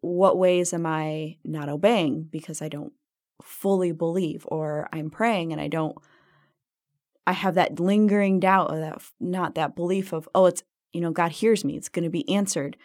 what 0.00 0.36
ways 0.36 0.74
am 0.74 0.84
I 0.84 1.36
not 1.44 1.68
obeying 1.68 2.24
because 2.24 2.60
I 2.60 2.68
don't 2.68 2.92
fully 3.40 3.92
believe 3.92 4.44
or 4.48 4.88
I'm 4.92 5.10
praying 5.10 5.52
and 5.52 5.60
I 5.60 5.68
don't 5.68 5.96
I 7.26 7.32
have 7.32 7.54
that 7.54 7.78
lingering 7.78 8.40
doubt 8.40 8.72
or 8.72 8.80
that 8.80 9.00
not 9.20 9.54
that 9.54 9.76
belief 9.76 10.12
of 10.12 10.28
oh 10.34 10.46
it's 10.46 10.62
you 10.92 11.00
know 11.00 11.10
God 11.10 11.32
hears 11.32 11.64
me 11.64 11.76
it's 11.76 11.88
going 11.88 12.04
to 12.04 12.10
be 12.10 12.28
answered 12.28 12.76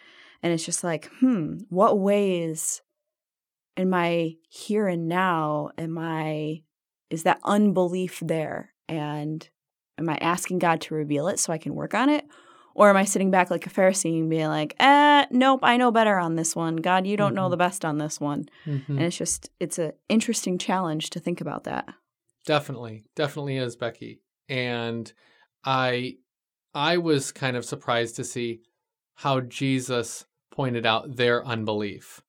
and 0.42 0.52
it's 0.52 0.64
just 0.64 0.84
like 0.84 1.10
hmm 1.18 1.58
what 1.68 1.98
ways 1.98 2.82
in 3.76 3.90
my 3.90 4.34
here 4.48 4.88
and 4.88 5.08
now 5.08 5.70
am 5.78 5.98
I 5.98 6.62
is 7.10 7.22
that 7.24 7.40
unbelief 7.44 8.20
there 8.22 8.72
and 8.88 9.48
am 9.98 10.08
I 10.08 10.16
asking 10.16 10.58
God 10.58 10.80
to 10.82 10.94
reveal 10.94 11.28
it 11.28 11.38
so 11.38 11.52
I 11.52 11.58
can 11.58 11.74
work 11.74 11.94
on 11.94 12.08
it 12.08 12.24
or 12.74 12.90
am 12.90 12.96
I 12.96 13.04
sitting 13.04 13.30
back 13.30 13.50
like 13.50 13.66
a 13.66 13.70
Pharisee 13.70 14.18
and 14.18 14.28
being 14.28 14.48
like, 14.48 14.74
eh, 14.78 15.24
nope, 15.30 15.60
I 15.62 15.76
know 15.78 15.90
better 15.90 16.18
on 16.18 16.36
this 16.36 16.54
one. 16.54 16.76
God, 16.76 17.06
you 17.06 17.16
don't 17.16 17.34
know 17.34 17.46
Mhm. 17.46 17.50
the 17.52 17.56
best 17.56 17.84
on 17.84 17.96
this 17.98 18.20
one. 18.20 18.46
Mhm. 18.66 18.88
And 18.88 19.00
it's 19.00 19.16
just, 19.16 19.50
it's 19.60 19.78
an 19.78 19.92
interesting 20.10 20.58
challenge 20.58 21.08
to 21.10 21.20
think 21.20 21.40
about 21.40 21.64
that. 21.64 21.88
Definitely, 22.44 23.04
definitely 23.14 23.56
is 23.56 23.76
Becki. 23.76 24.18
And 24.48 25.12
I 25.64 26.18
I 26.74 26.98
was 26.98 27.32
kind 27.32 27.56
of 27.56 27.64
surprised 27.64 28.16
to 28.16 28.24
see 28.24 28.60
how 29.14 29.40
Jesus 29.40 30.26
pointed 30.50 30.84
out 30.84 31.16
their 31.16 31.44
unbelief. 31.46 32.20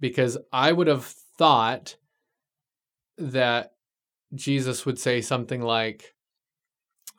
Because 0.00 0.38
I 0.52 0.72
would 0.72 0.86
have 0.86 1.04
thought 1.04 1.96
that 3.16 3.72
Jesus 4.34 4.84
would 4.86 4.98
say 4.98 5.20
something 5.20 5.62
like 5.62 6.14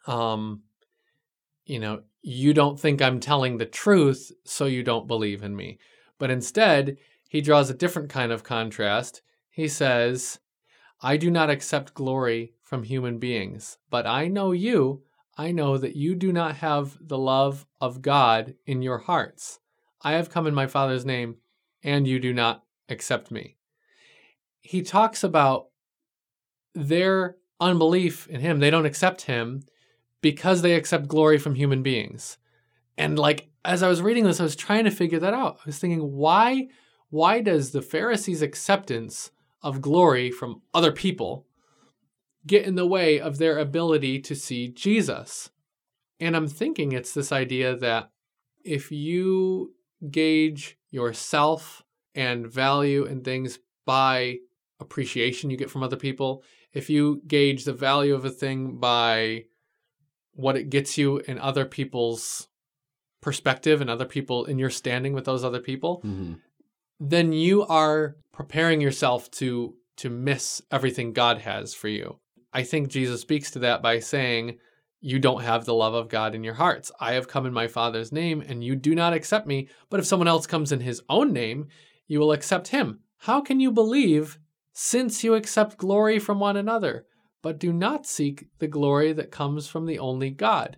um 0.08 0.62
you 1.66 1.80
know, 1.80 2.02
you 2.24 2.54
don't 2.54 2.80
think 2.80 3.00
I'm 3.00 3.20
telling 3.20 3.58
the 3.58 3.66
truth, 3.66 4.32
so 4.44 4.66
you 4.66 4.82
don't 4.82 5.08
believe 5.08 5.44
in 5.44 5.56
me. 5.56 5.78
But 6.18 6.32
instead, 6.32 6.98
he 7.30 7.42
draws 7.42 7.70
a 7.70 7.76
different 7.76 8.10
kind 8.10 8.32
of 8.32 8.44
contrast. 8.44 9.22
He 9.52 9.68
says, 9.68 10.40
I 11.02 11.16
do 11.16 11.30
not 11.30 11.52
accept 11.52 11.94
glory 11.94 12.54
from 12.64 12.84
human 12.84 13.20
beings, 13.20 13.78
but 13.92 14.08
I 14.08 14.28
know 14.28 14.52
you. 14.52 15.04
I 15.38 15.52
know 15.52 15.78
that 15.78 15.96
you 15.96 16.16
do 16.16 16.34
not 16.34 16.56
have 16.58 16.98
the 17.00 17.18
love 17.18 17.68
of 17.80 18.02
God 18.02 18.56
in 18.66 18.82
your 18.82 18.98
hearts. 18.98 19.60
I 20.02 20.14
have 20.14 20.32
come 20.32 20.48
in 20.48 20.56
my 20.56 20.66
Father's 20.66 21.06
name, 21.06 21.36
and 21.84 22.08
you 22.08 22.20
do 22.20 22.34
not 22.34 22.64
accept 22.90 23.32
me. 23.32 23.58
He 24.62 24.82
talks 24.82 25.24
about 25.24 25.68
their 26.76 27.38
unbelief 27.60 28.28
in 28.28 28.42
him. 28.42 28.60
They 28.60 28.70
don't 28.70 28.86
accept 28.86 29.24
him 29.24 29.64
because 30.22 30.62
they 30.62 30.76
accept 30.76 31.08
glory 31.08 31.38
from 31.38 31.56
human 31.56 31.84
beings. 31.84 32.38
And 32.98 33.18
like 33.18 33.50
as 33.66 33.84
I 33.84 33.90
was 33.90 34.02
reading 34.02 34.24
this, 34.24 34.40
I 34.40 34.44
was 34.44 34.56
trying 34.56 34.86
to 34.86 34.92
figure 34.92 35.20
that 35.20 35.34
out. 35.34 35.58
I 35.60 35.68
was 35.68 35.80
thinking, 35.80 36.02
why 36.02 36.68
why 37.10 37.42
does 37.42 37.72
the 37.72 37.82
Pharisees' 37.82 38.44
acceptance 38.44 39.32
of 39.64 39.82
glory 39.82 40.30
from 40.30 40.62
other 40.74 40.92
people 40.92 41.48
get 42.46 42.66
in 42.66 42.76
the 42.76 42.86
way 42.86 43.20
of 43.20 43.38
their 43.38 43.58
ability 43.58 44.20
to 44.20 44.36
see 44.36 44.68
Jesus? 44.68 45.50
And 46.20 46.36
I'm 46.36 46.48
thinking 46.48 46.92
it's 46.92 47.14
this 47.14 47.32
idea 47.32 47.76
that 47.78 48.12
if 48.64 48.92
you 48.92 49.74
gauge 50.12 50.78
yourself 50.92 51.84
and 52.16 52.48
value 52.48 53.06
and 53.06 53.24
things 53.24 53.60
by 53.86 54.38
appreciation 54.80 55.50
you 55.50 55.58
get 55.58 55.70
from 55.70 55.84
other 55.84 55.98
people, 55.98 56.44
if 56.74 56.90
you 56.90 57.22
gauge 57.28 57.66
the 57.66 57.74
value 57.74 58.16
of 58.16 58.26
a 58.26 58.30
thing 58.30 58.78
by 58.78 59.46
what 60.34 60.56
it 60.56 60.70
gets 60.70 60.98
you 60.98 61.18
in 61.18 61.38
other 61.40 61.66
people's 61.66 62.48
perspective 63.22 63.82
and 63.82 63.90
other 63.90 64.06
people 64.06 64.46
in 64.46 64.58
your 64.58 64.70
standing 64.70 65.14
with 65.14 65.26
those 65.26 65.44
other 65.44 65.60
people, 65.60 66.02
hmm 66.02 66.34
then 67.00 67.32
you 67.32 67.66
are 67.66 68.18
preparing 68.34 68.82
yourself 68.82 69.32
to 69.32 69.76
to 69.98 70.10
miss 70.10 70.62
everything 70.72 71.12
God 71.12 71.40
has 71.40 71.74
for 71.74 71.90
you. 71.90 72.20
I 72.54 72.64
think 72.64 72.88
Jesus 72.88 73.22
speaks 73.22 73.52
to 73.52 73.60
that 73.60 73.82
by 73.82 74.00
saying, 74.00 74.58
You 75.02 75.20
don't 75.20 75.44
have 75.44 75.66
the 75.66 75.74
love 75.74 75.94
of 75.94 76.08
God 76.08 76.36
in 76.36 76.44
your 76.44 76.54
hearts. 76.54 76.90
I 77.02 77.14
have 77.14 77.28
come 77.28 77.46
in 77.46 77.52
my 77.52 77.68
Father's 77.68 78.14
name, 78.14 78.42
and 78.42 78.64
you 78.64 78.78
do 78.78 78.96
not 78.96 79.14
accept 79.14 79.46
me. 79.46 79.68
But 79.90 80.00
if 80.00 80.06
someone 80.06 80.30
else 80.30 80.48
comes 80.48 80.72
in 80.72 80.80
his 80.80 81.02
own 81.10 81.34
name, 81.34 81.68
you 82.10 82.20
will 82.20 82.34
accept 82.34 82.70
him. 82.70 83.00
How 83.20 83.40
can 83.40 83.62
you 83.62 83.72
believe 83.72 84.40
since 84.74 85.24
you 85.24 85.36
accept 85.36 85.78
glory 85.78 86.20
from 86.20 86.40
one 86.40 86.58
another, 86.58 87.06
but 87.42 87.60
do 87.60 87.72
not 87.72 88.06
seek 88.06 88.48
the 88.58 88.68
glory 88.68 89.14
that 89.14 89.32
comes 89.32 89.68
from 89.68 89.86
the 89.86 90.00
only 90.00 90.32
God? 90.32 90.76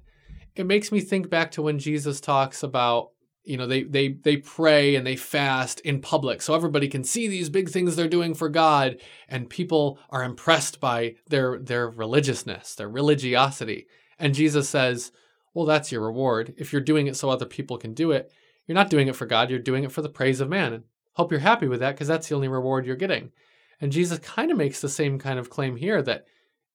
It 0.55 0.67
makes 0.67 0.91
me 0.91 0.99
think 0.99 1.29
back 1.29 1.49
to 1.51 1.61
when 1.61 1.79
Jesus 1.79 2.19
talks 2.21 2.61
about 2.61 3.11
you 3.43 3.57
know 3.57 3.65
they 3.65 3.83
they 3.83 4.09
they 4.09 4.37
pray 4.37 4.95
and 4.95 5.07
they 5.07 5.15
fast 5.15 5.79
in 5.79 5.99
public 6.01 6.41
so 6.41 6.53
everybody 6.53 6.87
can 6.87 7.03
see 7.03 7.27
these 7.27 7.49
big 7.49 7.69
things 7.69 7.95
they're 7.95 8.07
doing 8.07 8.35
for 8.35 8.49
God 8.49 8.97
and 9.27 9.49
people 9.49 9.97
are 10.11 10.23
impressed 10.23 10.79
by 10.79 11.15
their 11.29 11.57
their 11.57 11.89
religiousness 11.89 12.75
their 12.75 12.89
religiosity 12.89 13.87
and 14.19 14.35
Jesus 14.35 14.69
says 14.69 15.11
well 15.55 15.65
that's 15.65 15.91
your 15.91 16.01
reward 16.01 16.53
if 16.57 16.71
you're 16.71 16.81
doing 16.81 17.07
it 17.07 17.15
so 17.15 17.31
other 17.31 17.47
people 17.47 17.79
can 17.79 17.95
do 17.95 18.11
it 18.11 18.31
you're 18.67 18.75
not 18.75 18.91
doing 18.91 19.07
it 19.07 19.15
for 19.15 19.25
God 19.25 19.49
you're 19.49 19.57
doing 19.57 19.83
it 19.83 19.91
for 19.91 20.03
the 20.03 20.09
praise 20.09 20.39
of 20.39 20.47
man 20.47 20.83
hope 21.13 21.31
you're 21.31 21.39
happy 21.39 21.67
with 21.67 21.79
that 21.79 21.95
because 21.95 22.07
that's 22.07 22.27
the 22.27 22.35
only 22.35 22.47
reward 22.47 22.85
you're 22.85 22.95
getting 22.95 23.31
and 23.81 23.91
Jesus 23.91 24.19
kind 24.19 24.51
of 24.51 24.57
makes 24.57 24.79
the 24.79 24.87
same 24.87 25.17
kind 25.17 25.39
of 25.39 25.49
claim 25.49 25.75
here 25.75 26.01
that 26.03 26.27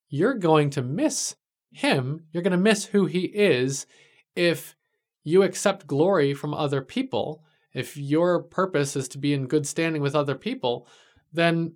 you're 0.09 0.35
going 0.35 0.71
to 0.71 0.83
miss 0.83 1.37
him, 1.71 2.25
you're 2.33 2.43
going 2.43 2.51
to 2.51 2.57
miss 2.57 2.87
who 2.87 3.07
he 3.07 3.27
is 3.27 3.87
if 4.35 4.75
you 5.23 5.43
accept 5.43 5.87
glory 5.87 6.35
from 6.35 6.53
other 6.53 6.83
people. 6.83 7.45
If 7.73 7.97
your 7.97 8.43
purpose 8.43 8.97
is 8.97 9.07
to 9.09 9.19
be 9.19 9.33
in 9.33 9.47
good 9.47 9.67
standing 9.67 10.03
with 10.03 10.17
other 10.17 10.35
people, 10.35 10.89
then 11.33 11.75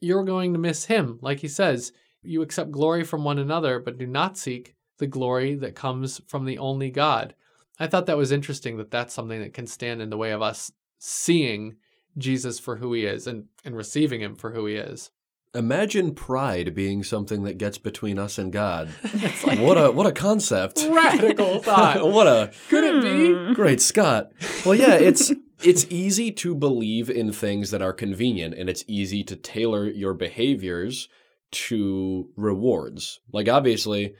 you're 0.00 0.24
going 0.24 0.52
to 0.52 0.58
miss 0.58 0.84
him. 0.84 1.18
Like 1.22 1.40
he 1.40 1.48
says, 1.48 1.92
you 2.22 2.42
accept 2.42 2.70
glory 2.70 3.02
from 3.02 3.24
one 3.24 3.38
another, 3.38 3.80
but 3.80 3.98
do 3.98 4.06
not 4.06 4.38
seek 4.38 4.76
the 4.98 5.06
glory 5.06 5.54
that 5.56 5.74
comes 5.74 6.20
from 6.26 6.44
the 6.44 6.58
only 6.58 6.90
God. 6.90 7.34
I 7.80 7.86
thought 7.86 8.06
that 8.06 8.16
was 8.16 8.32
interesting 8.32 8.76
that 8.76 8.90
that's 8.90 9.14
something 9.14 9.40
that 9.40 9.54
can 9.54 9.66
stand 9.66 10.02
in 10.02 10.10
the 10.10 10.16
way 10.16 10.32
of 10.32 10.42
us 10.42 10.70
seeing 10.98 11.76
Jesus 12.18 12.58
for 12.58 12.76
who 12.76 12.92
he 12.92 13.04
is 13.04 13.26
and, 13.26 13.46
and 13.64 13.76
receiving 13.76 14.20
him 14.20 14.34
for 14.34 14.52
who 14.52 14.66
he 14.66 14.74
is. 14.74 15.10
Imagine 15.54 16.14
pride 16.14 16.74
being 16.74 17.02
something 17.02 17.42
that 17.44 17.56
gets 17.56 17.78
between 17.78 18.18
us 18.18 18.36
and 18.38 18.52
God. 18.52 18.90
like, 19.46 19.58
what 19.58 19.78
a 19.78 19.90
what 19.90 20.06
a 20.06 20.12
concept. 20.12 20.86
Radical 20.90 21.58
thought. 21.62 22.06
what 22.06 22.26
a 22.26 22.52
Could 22.68 22.84
it 22.84 23.02
be? 23.02 23.32
Hmm. 23.32 23.52
great 23.54 23.80
Scott. 23.80 24.30
Well, 24.66 24.74
yeah, 24.74 24.94
it's 24.94 25.32
it's 25.62 25.86
easy 25.88 26.30
to 26.32 26.54
believe 26.54 27.08
in 27.08 27.32
things 27.32 27.70
that 27.70 27.82
are 27.82 27.94
convenient 27.94 28.54
and 28.54 28.68
it's 28.68 28.84
easy 28.86 29.24
to 29.24 29.36
tailor 29.36 29.88
your 29.88 30.12
behaviors 30.12 31.08
to 31.50 32.28
rewards. 32.36 33.20
Like 33.32 33.48
obviously 33.48 34.14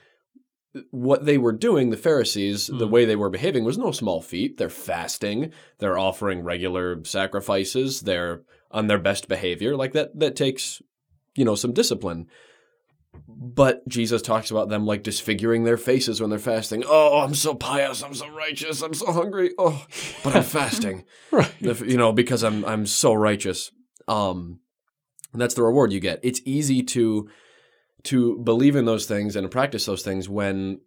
what 0.90 1.24
they 1.24 1.38
were 1.38 1.52
doing, 1.52 1.90
the 1.90 1.96
Pharisees, 1.96 2.66
the 2.68 2.86
Mm. 2.86 2.90
way 2.90 3.04
they 3.04 3.16
were 3.16 3.30
behaving 3.30 3.64
was 3.64 3.78
no 3.78 3.92
small 3.92 4.20
feat. 4.20 4.56
They're 4.58 4.68
fasting, 4.70 5.52
they're 5.78 5.98
offering 5.98 6.42
regular 6.42 7.02
sacrifices, 7.04 8.00
they're 8.02 8.42
on 8.70 8.86
their 8.86 8.98
best 8.98 9.28
behavior. 9.28 9.76
Like 9.76 9.92
that 9.92 10.18
that 10.18 10.36
takes, 10.36 10.82
you 11.34 11.44
know, 11.44 11.54
some 11.54 11.72
discipline. 11.72 12.26
But 13.26 13.86
Jesus 13.88 14.22
talks 14.22 14.50
about 14.50 14.68
them 14.68 14.84
like 14.86 15.02
disfiguring 15.02 15.64
their 15.64 15.76
faces 15.76 16.20
when 16.20 16.30
they're 16.30 16.38
fasting. 16.38 16.84
Oh, 16.86 17.20
I'm 17.20 17.34
so 17.34 17.54
pious, 17.54 18.02
I'm 18.02 18.14
so 18.14 18.28
righteous, 18.28 18.82
I'm 18.82 18.94
so 18.94 19.12
hungry. 19.12 19.52
Oh, 19.58 19.84
but 20.22 20.36
I'm 20.36 20.42
fasting. 20.42 21.04
Right. 21.30 21.52
You 21.60 21.96
know, 21.96 22.12
because 22.12 22.42
I'm 22.42 22.64
I'm 22.64 22.86
so 22.86 23.12
righteous. 23.14 23.70
Um 24.06 24.60
that's 25.34 25.54
the 25.54 25.62
reward 25.62 25.92
you 25.92 26.00
get. 26.00 26.20
It's 26.22 26.40
easy 26.44 26.82
to 26.84 27.28
to 28.04 28.38
believe 28.38 28.76
in 28.76 28.84
those 28.84 29.06
things 29.06 29.36
and 29.36 29.44
to 29.44 29.48
practice 29.48 29.86
those 29.86 30.02
things 30.02 30.28
when 30.28 30.80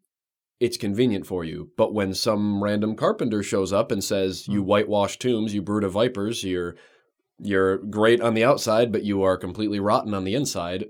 it's 0.59 0.77
convenient 0.77 1.25
for 1.25 1.43
you. 1.43 1.71
But 1.75 1.93
when 1.93 2.13
some 2.13 2.63
random 2.63 2.95
carpenter 2.95 3.43
shows 3.43 3.73
up 3.73 3.91
and 3.91 4.03
says, 4.03 4.47
"You 4.47 4.61
Hmm. 4.61 4.67
whitewash 4.67 5.17
tombs, 5.19 5.53
you 5.53 5.61
brood 5.61 5.83
of 5.83 5.93
vipers, 5.93 6.43
you're 6.43 6.75
you're 7.43 7.77
great 7.77 8.21
on 8.21 8.35
the 8.35 8.43
outside, 8.43 8.91
but 8.91 9.03
you 9.03 9.23
are 9.23 9.35
completely 9.35 9.79
rotten 9.79 10.13
on 10.13 10.23
the 10.23 10.35
inside," 10.35 10.85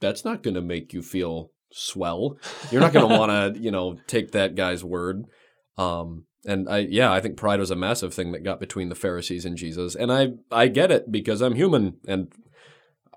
that's 0.00 0.24
not 0.24 0.42
going 0.42 0.54
to 0.54 0.62
make 0.62 0.94
you 0.94 1.02
feel 1.02 1.50
swell. 1.70 2.38
You're 2.70 2.80
not 2.80 2.94
going 2.94 3.06
to 3.06 3.14
want 3.18 3.54
to, 3.54 3.60
you 3.60 3.70
know, 3.70 3.98
take 4.06 4.30
that 4.30 4.54
guy's 4.54 4.82
word. 4.82 5.26
Um, 5.76 6.24
and 6.46 6.68
I, 6.68 6.78
yeah, 6.78 7.12
I 7.12 7.20
think 7.20 7.36
pride 7.36 7.60
was 7.60 7.70
a 7.70 7.76
massive 7.76 8.14
thing 8.14 8.32
that 8.32 8.42
got 8.44 8.60
between 8.60 8.88
the 8.88 8.94
Pharisees 8.94 9.44
and 9.44 9.56
Jesus, 9.58 9.94
and 9.94 10.10
I, 10.10 10.28
I 10.50 10.68
get 10.68 10.90
it 10.90 11.12
because 11.12 11.42
I'm 11.42 11.54
human, 11.54 11.98
and 12.06 12.32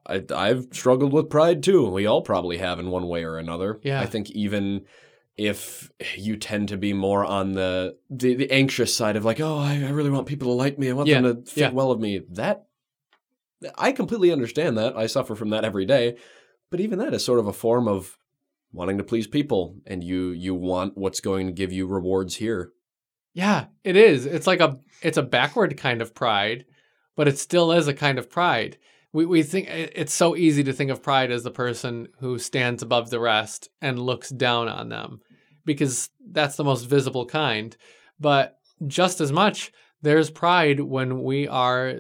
I, 0.05 0.24
I've 0.34 0.67
struggled 0.72 1.13
with 1.13 1.29
pride 1.29 1.63
too. 1.63 1.88
We 1.89 2.05
all 2.05 2.22
probably 2.22 2.58
have 2.58 2.79
in 2.79 2.89
one 2.89 3.08
way 3.08 3.24
or 3.24 3.38
another. 3.38 3.79
Yeah. 3.84 4.01
I 4.01 4.05
think 4.05 4.31
even 4.31 4.86
if 5.38 5.91
you 6.15 6.38
tend 6.38 6.70
to 6.70 6.77
be 6.77 6.93
more 6.93 7.24
on 7.25 7.53
the 7.53 7.98
the, 8.10 8.36
the 8.36 8.51
anxious 8.51 8.96
side 8.96 9.15
of 9.15 9.25
like, 9.25 9.39
oh, 9.39 9.58
I, 9.58 9.75
I 9.86 9.89
really 9.89 10.10
want 10.10 10.27
people 10.27 10.50
to 10.50 10.53
like 10.53 10.77
me, 10.77 10.89
I 10.89 10.93
want 10.93 11.08
Yeah, 11.08 11.22
them 11.22 11.43
to 11.43 11.50
think 11.50 11.58
yeah. 11.58 11.72
well 11.72 11.91
of 11.91 12.00
me. 12.00 12.22
That 12.31 12.65
I 13.77 13.91
completely 13.91 14.31
understand 14.31 14.77
that. 14.77 14.98
I 14.98 15.08
suffer 15.08 15.36
from 15.36 15.50
that 15.51 15.63
every 15.63 15.86
day. 15.86 16.17
But 16.70 16.79
even 16.79 17.00
that 17.00 17.13
is 17.13 17.24
sort 17.24 17.39
of 17.39 17.48
a 17.48 17.53
form 17.53 17.88
of 17.88 18.17
wanting 18.74 18.98
to 18.98 19.03
please 19.03 19.27
people, 19.27 19.75
and 19.86 20.03
you 20.03 20.29
you 20.29 20.55
want 20.55 20.98
what's 20.98 21.20
going 21.20 21.48
to 21.48 21.53
give 21.53 21.72
you 21.72 21.86
rewards 21.86 22.38
here. 22.38 22.72
Yeah, 23.34 23.65
it 23.84 23.96
is. 23.96 24.25
It's 24.25 24.48
like 24.48 24.62
a 24.62 24.79
it's 25.01 25.17
a 25.17 25.24
backward 25.24 25.77
kind 25.77 26.01
of 26.01 26.13
pride, 26.15 26.65
but 27.15 27.27
it 27.27 27.38
still 27.38 27.72
is 27.72 27.88
a 27.88 27.93
kind 27.93 28.17
of 28.20 28.29
pride. 28.29 28.77
We 29.13 29.25
we 29.25 29.43
think 29.43 29.67
it's 29.69 30.13
so 30.13 30.35
easy 30.35 30.63
to 30.63 30.74
think 30.74 30.91
of 30.91 31.03
pride 31.03 31.31
as 31.31 31.43
the 31.43 31.51
person 31.51 32.07
who 32.19 32.39
stands 32.39 32.81
above 32.81 33.09
the 33.09 33.19
rest 33.19 33.69
and 33.81 34.00
looks 34.00 34.29
down 34.29 34.69
on 34.69 34.89
them 34.89 35.21
because 35.65 36.09
that's 36.31 36.55
the 36.55 36.63
most 36.63 36.83
visible 36.83 37.25
kind. 37.25 37.75
But 38.19 38.57
just 38.87 39.21
as 39.21 39.31
much 39.31 39.71
there's 40.01 40.31
pride 40.31 40.79
when 40.79 41.24
we 41.24 41.47
are 41.47 42.00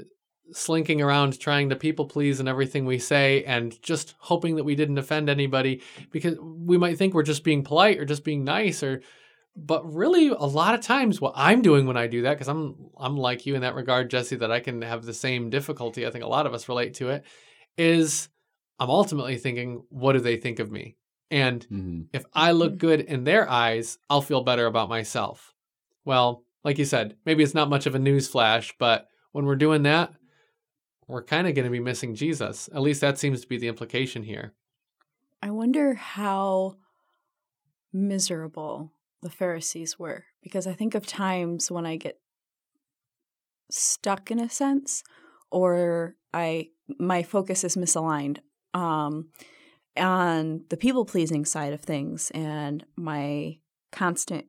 slinking 0.51 1.01
around 1.01 1.39
trying 1.39 1.69
to 1.69 1.75
people 1.75 2.05
please 2.05 2.39
in 2.39 2.47
everything 2.47 2.85
we 2.85 2.99
say 2.99 3.43
and 3.45 3.81
just 3.81 4.15
hoping 4.19 4.55
that 4.55 4.63
we 4.63 4.75
didn't 4.75 4.97
offend 4.97 5.29
anybody 5.29 5.81
because 6.11 6.37
we 6.39 6.77
might 6.77 6.97
think 6.97 7.13
we're 7.13 7.23
just 7.23 7.43
being 7.43 7.63
polite 7.63 7.99
or 7.99 8.05
just 8.05 8.23
being 8.23 8.43
nice 8.43 8.83
or 8.83 9.01
but 9.55 9.93
really 9.93 10.27
a 10.29 10.45
lot 10.45 10.73
of 10.73 10.81
times 10.81 11.19
what 11.19 11.33
i'm 11.35 11.61
doing 11.61 11.85
when 11.85 11.97
i 11.97 12.07
do 12.07 12.21
that 12.21 12.33
because 12.35 12.47
i'm 12.47 12.75
i'm 12.97 13.17
like 13.17 13.45
you 13.45 13.53
in 13.55 13.61
that 13.61 13.75
regard 13.75 14.09
jesse 14.09 14.37
that 14.37 14.51
i 14.51 14.59
can 14.61 14.81
have 14.81 15.03
the 15.03 15.13
same 15.13 15.49
difficulty 15.49 16.07
i 16.07 16.09
think 16.09 16.23
a 16.23 16.27
lot 16.27 16.45
of 16.45 16.53
us 16.53 16.69
relate 16.69 16.93
to 16.93 17.09
it 17.09 17.23
is 17.77 18.29
i'm 18.79 18.89
ultimately 18.89 19.37
thinking 19.37 19.83
what 19.89 20.13
do 20.13 20.19
they 20.19 20.37
think 20.37 20.59
of 20.59 20.71
me? 20.71 20.95
And 21.29 21.61
Mm-hmm. 21.71 22.01
if 22.13 22.23
i 22.33 22.51
look 22.51 22.77
good 22.77 23.01
in 23.01 23.23
their 23.25 23.49
eyes 23.49 23.97
i'll 24.09 24.21
feel 24.21 24.43
better 24.43 24.65
about 24.65 24.89
myself. 24.89 25.53
Well 26.05 26.43
like 26.63 26.77
you 26.77 26.85
said 26.85 27.15
maybe 27.25 27.43
it's 27.43 27.53
not 27.53 27.69
much 27.69 27.85
of 27.85 27.95
a 27.95 27.99
news 27.99 28.27
flash 28.27 28.73
but 28.79 29.07
when 29.33 29.45
we're 29.45 29.55
doing 29.55 29.83
that 29.83 30.13
we're 31.07 31.23
kind 31.23 31.45
of 31.47 31.55
going 31.55 31.65
to 31.65 31.71
be 31.71 31.79
missing 31.81 32.15
jesus. 32.15 32.69
At 32.73 32.81
least 32.81 33.01
that 33.01 33.17
seems 33.19 33.41
to 33.41 33.47
be 33.47 33.57
the 33.57 33.67
implication 33.67 34.23
here. 34.23 34.53
I 35.43 35.49
wonder 35.51 35.93
how 35.95 36.77
miserable 37.93 38.93
the 39.21 39.29
Pharisees 39.29 39.99
were 39.99 40.25
because 40.41 40.67
I 40.67 40.73
think 40.73 40.95
of 40.95 41.05
times 41.05 41.71
when 41.71 41.85
I 41.85 41.95
get 41.95 42.19
stuck 43.69 44.31
in 44.31 44.39
a 44.39 44.49
sense 44.49 45.03
or 45.49 46.15
I 46.33 46.69
my 46.99 47.23
focus 47.23 47.63
is 47.63 47.75
misaligned 47.75 48.39
um 48.73 49.29
on 49.97 50.65
the 50.69 50.77
people 50.77 51.05
pleasing 51.05 51.45
side 51.45 51.73
of 51.73 51.81
things 51.81 52.31
and 52.31 52.85
my 52.95 53.57
constant 53.91 54.45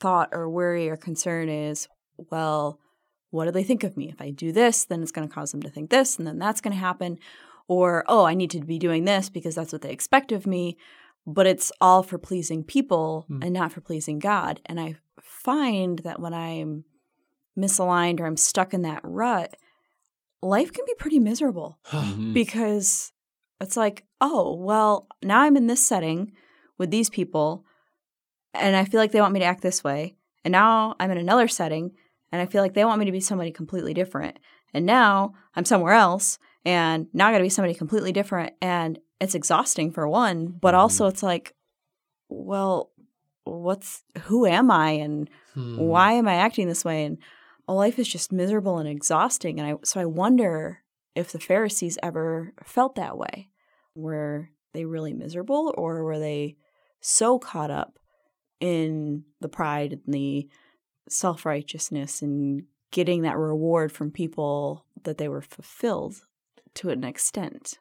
thought 0.00 0.30
or 0.32 0.48
worry 0.48 0.88
or 0.88 0.96
concern 0.96 1.48
is 1.48 1.88
well 2.16 2.78
what 3.30 3.46
do 3.46 3.50
they 3.50 3.64
think 3.64 3.82
of 3.82 3.96
me? 3.96 4.08
If 4.08 4.20
I 4.20 4.30
do 4.30 4.52
this 4.52 4.84
then 4.84 5.02
it's 5.02 5.12
going 5.12 5.28
to 5.28 5.34
cause 5.34 5.52
them 5.52 5.62
to 5.62 5.70
think 5.70 5.90
this 5.90 6.18
and 6.18 6.26
then 6.26 6.38
that's 6.38 6.60
going 6.60 6.74
to 6.74 6.80
happen 6.80 7.18
or 7.68 8.04
oh 8.08 8.24
i 8.24 8.34
need 8.34 8.50
to 8.50 8.60
be 8.60 8.78
doing 8.78 9.04
this 9.04 9.28
because 9.28 9.54
that's 9.54 9.72
what 9.72 9.82
they 9.82 9.90
expect 9.90 10.32
of 10.32 10.46
me 10.46 10.76
but 11.26 11.46
it's 11.46 11.72
all 11.80 12.02
for 12.02 12.18
pleasing 12.18 12.62
people 12.64 13.24
Hmm. 13.28 13.42
and 13.42 13.52
not 13.52 13.72
for 13.72 13.80
pleasing 13.80 14.18
god 14.18 14.60
and 14.66 14.78
i 14.80 14.96
find 15.20 16.00
that 16.00 16.20
when 16.20 16.34
i'm 16.34 16.84
misaligned 17.58 18.20
or 18.20 18.26
i'm 18.26 18.36
stuck 18.36 18.74
in 18.74 18.82
that 18.82 19.00
rut 19.04 19.56
life 20.42 20.72
can 20.72 20.84
be 20.86 20.94
pretty 20.98 21.18
miserable 21.18 21.78
Mm-hmm. 21.92 22.32
because 22.32 23.12
it's 23.60 23.76
like 23.76 24.04
oh 24.20 24.54
well 24.54 25.06
now 25.22 25.40
i'm 25.40 25.56
in 25.56 25.66
this 25.66 25.84
setting 25.86 26.32
with 26.78 26.90
these 26.90 27.08
people 27.10 27.64
and 28.52 28.76
i 28.76 28.84
feel 28.84 29.00
like 29.00 29.12
they 29.12 29.20
want 29.20 29.32
me 29.32 29.40
to 29.40 29.46
act 29.46 29.62
this 29.62 29.82
way 29.84 30.16
and 30.44 30.52
now 30.52 30.94
i'm 31.00 31.10
in 31.10 31.18
another 31.18 31.48
setting 31.48 31.92
and 32.32 32.42
i 32.42 32.46
feel 32.46 32.60
like 32.62 32.74
they 32.74 32.84
want 32.84 32.98
me 32.98 33.06
to 33.06 33.12
be 33.12 33.20
somebody 33.20 33.50
completely 33.50 33.94
different 33.94 34.38
and 34.74 34.84
now 34.84 35.32
i'm 35.56 35.64
somewhere 35.64 35.94
else 35.94 36.38
and 36.64 37.06
now 37.12 37.28
i 37.28 37.32
got 37.32 37.38
to 37.38 37.44
be 37.44 37.48
somebody 37.48 37.74
completely 37.74 38.12
different 38.12 38.52
and 38.60 38.98
it's 39.20 39.34
exhausting 39.34 39.90
for 39.92 40.08
one 40.08 40.46
but 40.60 40.74
Mhm. 40.74 40.78
also 40.78 41.06
it's 41.06 41.22
like 41.22 41.54
well 42.28 42.90
what's 43.44 44.02
who 44.22 44.46
am 44.46 44.70
i 44.70 44.90
and 44.90 45.28
Hmm. 45.54 45.76
why 45.76 46.12
am 46.14 46.26
I 46.26 46.34
acting 46.34 46.66
this 46.66 46.84
way? 46.84 47.04
And 47.04 47.18
life 47.68 47.96
is 48.00 48.08
just 48.08 48.32
miserable 48.32 48.78
and 48.78 48.88
exhausting. 48.88 49.60
And 49.60 49.68
I 49.68 49.78
so 49.84 50.00
I 50.00 50.04
wonder 50.04 50.82
if 51.14 51.30
the 51.30 51.38
Pharisees 51.38 51.96
ever 52.02 52.52
felt 52.64 52.96
that 52.96 53.16
way. 53.16 53.50
Were 53.94 54.50
they 54.72 54.84
really 54.84 55.12
miserable 55.12 55.72
or 55.78 56.02
were 56.02 56.18
they 56.18 56.56
so 57.00 57.38
caught 57.38 57.70
up 57.70 58.00
in 58.58 59.24
the 59.40 59.48
pride 59.48 59.92
and 59.92 60.12
the 60.12 60.48
self 61.08 61.46
righteousness 61.46 62.20
and 62.20 62.64
getting 62.90 63.22
that 63.22 63.36
reward 63.38 63.92
from 63.92 64.10
people 64.10 64.84
that 65.04 65.18
they 65.18 65.28
were 65.28 65.40
fulfilled 65.42 66.26
to 66.74 66.90
an 66.90 67.04
extent? 67.04 67.78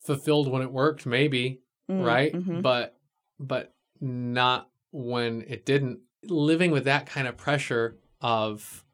Fulfilled 0.00 0.48
when 0.50 0.62
it 0.62 0.72
worked 0.72 1.06
maybe 1.06 1.60
Mm, 1.90 2.04
right 2.04 2.32
mhm. 2.34 2.62
but 2.62 2.98
but 3.40 3.74
not 4.00 4.68
when 4.92 5.42
it 5.48 5.64
didn't 5.64 6.00
living 6.24 6.70
with 6.70 6.84
that 6.84 7.06
kind 7.06 7.26
of 7.26 7.36
pressure 7.36 7.98
of 8.20 8.84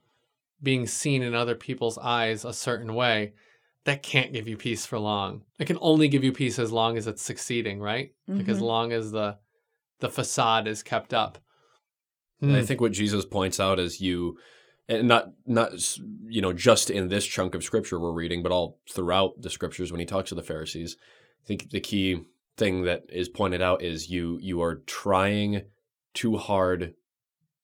being 0.62 0.86
seen 0.86 1.22
in 1.22 1.34
other 1.34 1.54
people's 1.54 1.98
eyes 1.98 2.44
a 2.44 2.52
certain 2.52 2.94
way 2.94 3.32
that 3.84 4.02
can't 4.02 4.32
give 4.32 4.46
you 4.48 4.56
peace 4.56 4.86
for 4.86 4.98
long 4.98 5.42
it 5.58 5.66
can 5.66 5.78
only 5.80 6.08
give 6.08 6.24
you 6.24 6.32
peace 6.32 6.58
as 6.58 6.72
long 6.72 6.96
as 6.96 7.06
it's 7.06 7.22
succeeding 7.22 7.80
right 7.80 8.12
like 8.28 8.48
as 8.48 8.58
Mhm. 8.58 8.62
long 8.62 8.92
as 8.92 9.10
the 9.12 9.36
the 10.00 10.08
facade 10.08 10.66
is 10.68 10.82
kept 10.82 11.12
up 11.12 11.38
And 12.40 12.52
I 12.52 12.60
Hmm. 12.60 12.66
think 12.66 12.80
what 12.80 12.92
Jesus 12.92 13.24
points 13.24 13.58
out 13.60 13.78
is 13.78 14.00
you, 14.00 14.38
and 14.88 15.08
not 15.08 15.30
not 15.46 15.72
you 16.26 16.42
know 16.42 16.52
just 16.52 16.90
in 16.90 17.08
this 17.08 17.24
chunk 17.26 17.54
of 17.54 17.64
scripture 17.64 17.98
we're 17.98 18.12
reading, 18.12 18.42
but 18.42 18.52
all 18.52 18.78
throughout 18.90 19.40
the 19.40 19.50
scriptures 19.50 19.90
when 19.90 20.00
he 20.00 20.06
talks 20.06 20.28
to 20.30 20.34
the 20.34 20.42
Pharisees. 20.42 20.96
I 21.42 21.46
think 21.46 21.70
the 21.70 21.80
key 21.80 22.22
thing 22.56 22.82
that 22.82 23.04
is 23.08 23.28
pointed 23.28 23.60
out 23.62 23.82
is 23.82 24.10
you 24.10 24.38
you 24.40 24.62
are 24.62 24.76
trying 24.86 25.62
too 26.14 26.36
hard 26.36 26.94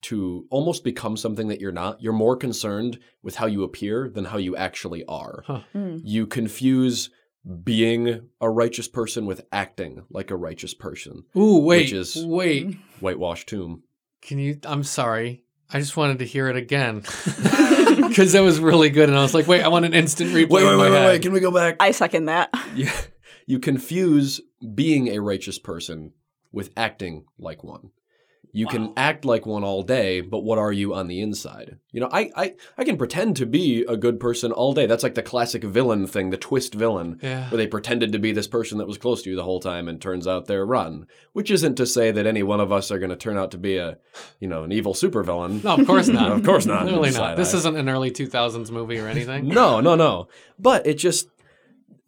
to 0.03 0.47
almost 0.51 0.83
become 0.83 1.17
something 1.17 1.49
that 1.49 1.61
you're 1.61 1.73
not. 1.73 2.01
You're 2.03 2.13
more 2.15 2.37
concerned 2.37 2.99
with 3.23 3.37
how 3.37 3.47
you 3.47 3.63
appear 3.65 4.09
than 4.09 4.25
how 4.25 4.39
you 4.39 4.57
actually 4.57 5.05
are. 5.05 5.45
Huh. 5.47 5.61
Mm. 5.75 6.01
You 6.05 6.27
confuse 6.27 7.11
being 7.65 8.29
a 8.41 8.51
righteous 8.51 8.89
person 8.89 9.27
with 9.27 9.43
acting 9.53 10.03
like 10.11 10.31
a 10.31 10.37
righteous 10.37 10.75
person. 10.75 11.25
Ooh, 11.37 11.59
wait, 11.59 11.85
Which 11.85 11.93
is- 11.93 12.25
wait. 12.27 12.77
Whitewash 13.01 13.47
tomb. 13.47 13.83
Can 14.23 14.39
you? 14.39 14.59
I'm 14.65 14.85
sorry. 14.85 15.45
I 15.73 15.79
just 15.79 15.97
wanted 15.97 16.19
to 16.19 16.25
hear 16.25 16.49
it 16.49 16.57
again 16.57 17.01
because 17.27 18.33
that 18.33 18.43
was 18.43 18.59
really 18.59 18.91
good, 18.91 19.09
and 19.09 19.17
I 19.17 19.23
was 19.23 19.35
like, 19.35 19.47
wait, 19.47 19.63
I 19.63 19.69
want 19.69 19.85
an 19.85 19.95
instant 19.95 20.31
replay. 20.31 20.51
Wait, 20.51 20.65
wait, 20.65 20.77
wait, 20.77 20.91
wait! 20.91 21.23
Can 21.23 21.33
we 21.33 21.41
go 21.41 21.51
back? 21.51 21.77
I 21.81 21.93
second 21.93 22.27
that. 22.27 22.51
you, 22.75 22.89
you 23.47 23.59
confuse 23.59 24.41
being 24.75 25.09
a 25.09 25.21
righteous 25.21 25.59
person 25.59 26.13
with 26.53 26.71
acting 26.77 27.25
like 27.39 27.63
one. 27.63 27.91
You 28.53 28.67
can 28.67 28.93
act 28.97 29.25
like 29.25 29.47
one 29.47 29.63
all 29.63 29.83
day, 29.83 30.21
but 30.21 30.41
what 30.41 30.59
are 30.59 30.73
you 30.73 30.93
on 30.95 31.07
the 31.07 31.21
inside? 31.21 31.79
You 31.93 32.01
know, 32.01 32.09
I, 32.11 32.31
I 32.37 32.55
I 32.77 32.85
can 32.85 32.97
pretend 32.97 33.37
to 33.37 33.47
be 33.47 33.85
a 33.89 33.97
good 33.97 34.19
person 34.19 34.51
all 34.51 34.73
day. 34.75 34.87
That's 34.87 35.03
like 35.03 35.15
the 35.15 35.23
classic 35.23 35.63
villain 35.63 36.07
thing, 36.07 36.31
the 36.31 36.37
twist 36.37 36.75
villain, 36.75 37.19
Yeah. 37.23 37.49
where 37.51 37.59
they 37.59 37.67
pretended 37.67 38.13
to 38.13 38.19
be 38.19 38.33
this 38.33 38.49
person 38.49 38.79
that 38.79 38.87
was 38.89 38.99
close 38.99 39.23
to 39.23 39.31
you 39.31 39.37
the 39.37 39.45
whole 39.45 39.61
time 39.61 39.87
and 39.89 40.01
turns 40.01 40.27
out 40.27 40.47
they're 40.47 40.67
run. 40.67 41.07
Which 41.33 41.51
isn't 41.51 41.77
to 41.77 41.87
say 41.87 42.11
that 42.11 42.27
any 42.27 42.43
one 42.43 42.61
of 42.61 42.73
us 42.73 42.91
are 42.91 42.99
going 42.99 43.11
to 43.11 43.17
turn 43.17 43.37
out 43.39 43.51
to 43.53 43.59
be 43.59 43.77
a, 43.77 43.99
you 44.41 44.49
know, 44.49 44.65
an 44.65 44.73
evil 44.73 44.95
supervillain. 44.95 45.63
No, 45.63 45.75
of 45.77 45.87
course 45.87 46.09
not. 46.09 46.33
Of 46.41 46.45
course 46.45 46.67
not. 46.67 46.83
Clearly 46.83 47.11
not. 47.13 47.37
This 47.37 47.55
eye. 47.55 47.59
isn't 47.59 47.77
an 47.77 47.89
early 47.89 48.11
2000s 48.11 48.71
movie 48.71 48.99
or 48.99 49.07
anything. 49.07 49.49
No, 49.49 49.81
no, 49.81 49.95
no. 49.95 50.29
But 50.59 50.87
it 50.87 50.95
just 50.95 51.29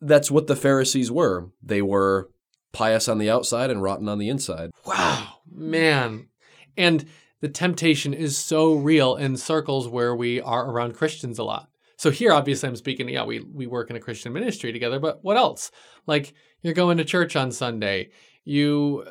that's 0.01 0.31
what 0.31 0.49
the 0.49 0.57
Pharisees 0.57 1.11
were. 1.13 1.51
They 1.63 1.83
were 1.83 2.29
pious 2.73 3.09
on 3.09 3.19
the 3.19 3.31
outside 3.31 3.71
and 3.71 3.83
rotten 3.83 4.09
on 4.09 4.19
the 4.19 4.29
inside. 4.29 4.71
Wow, 4.87 5.35
man. 5.55 6.29
And 6.77 7.05
the 7.41 7.49
temptation 7.49 8.15
is 8.15 8.37
so 8.39 8.75
real 8.75 9.17
in 9.17 9.37
circles 9.37 9.89
where 9.89 10.15
we 10.15 10.41
are 10.41 10.71
around 10.71 10.95
Christians 10.95 11.39
a 11.39 11.45
lot. 11.45 11.69
So 11.97 12.11
here, 12.11 12.33
obviously, 12.33 12.69
I'm 12.69 12.77
speaking, 12.77 13.09
yeah, 13.09 13.25
we, 13.25 13.41
we 13.41 13.67
work 13.67 13.91
in 13.91 13.97
a 13.97 14.01
Christian 14.01 14.33
ministry 14.33 14.73
together, 14.73 14.99
but 14.99 15.23
what 15.23 15.37
else? 15.37 15.71
Like, 16.07 16.35
you're 16.61 16.75
going 16.75 16.99
to 16.99 17.05
church 17.05 17.37
on 17.37 17.53
Sunday. 17.53 18.11
You, 18.45 19.05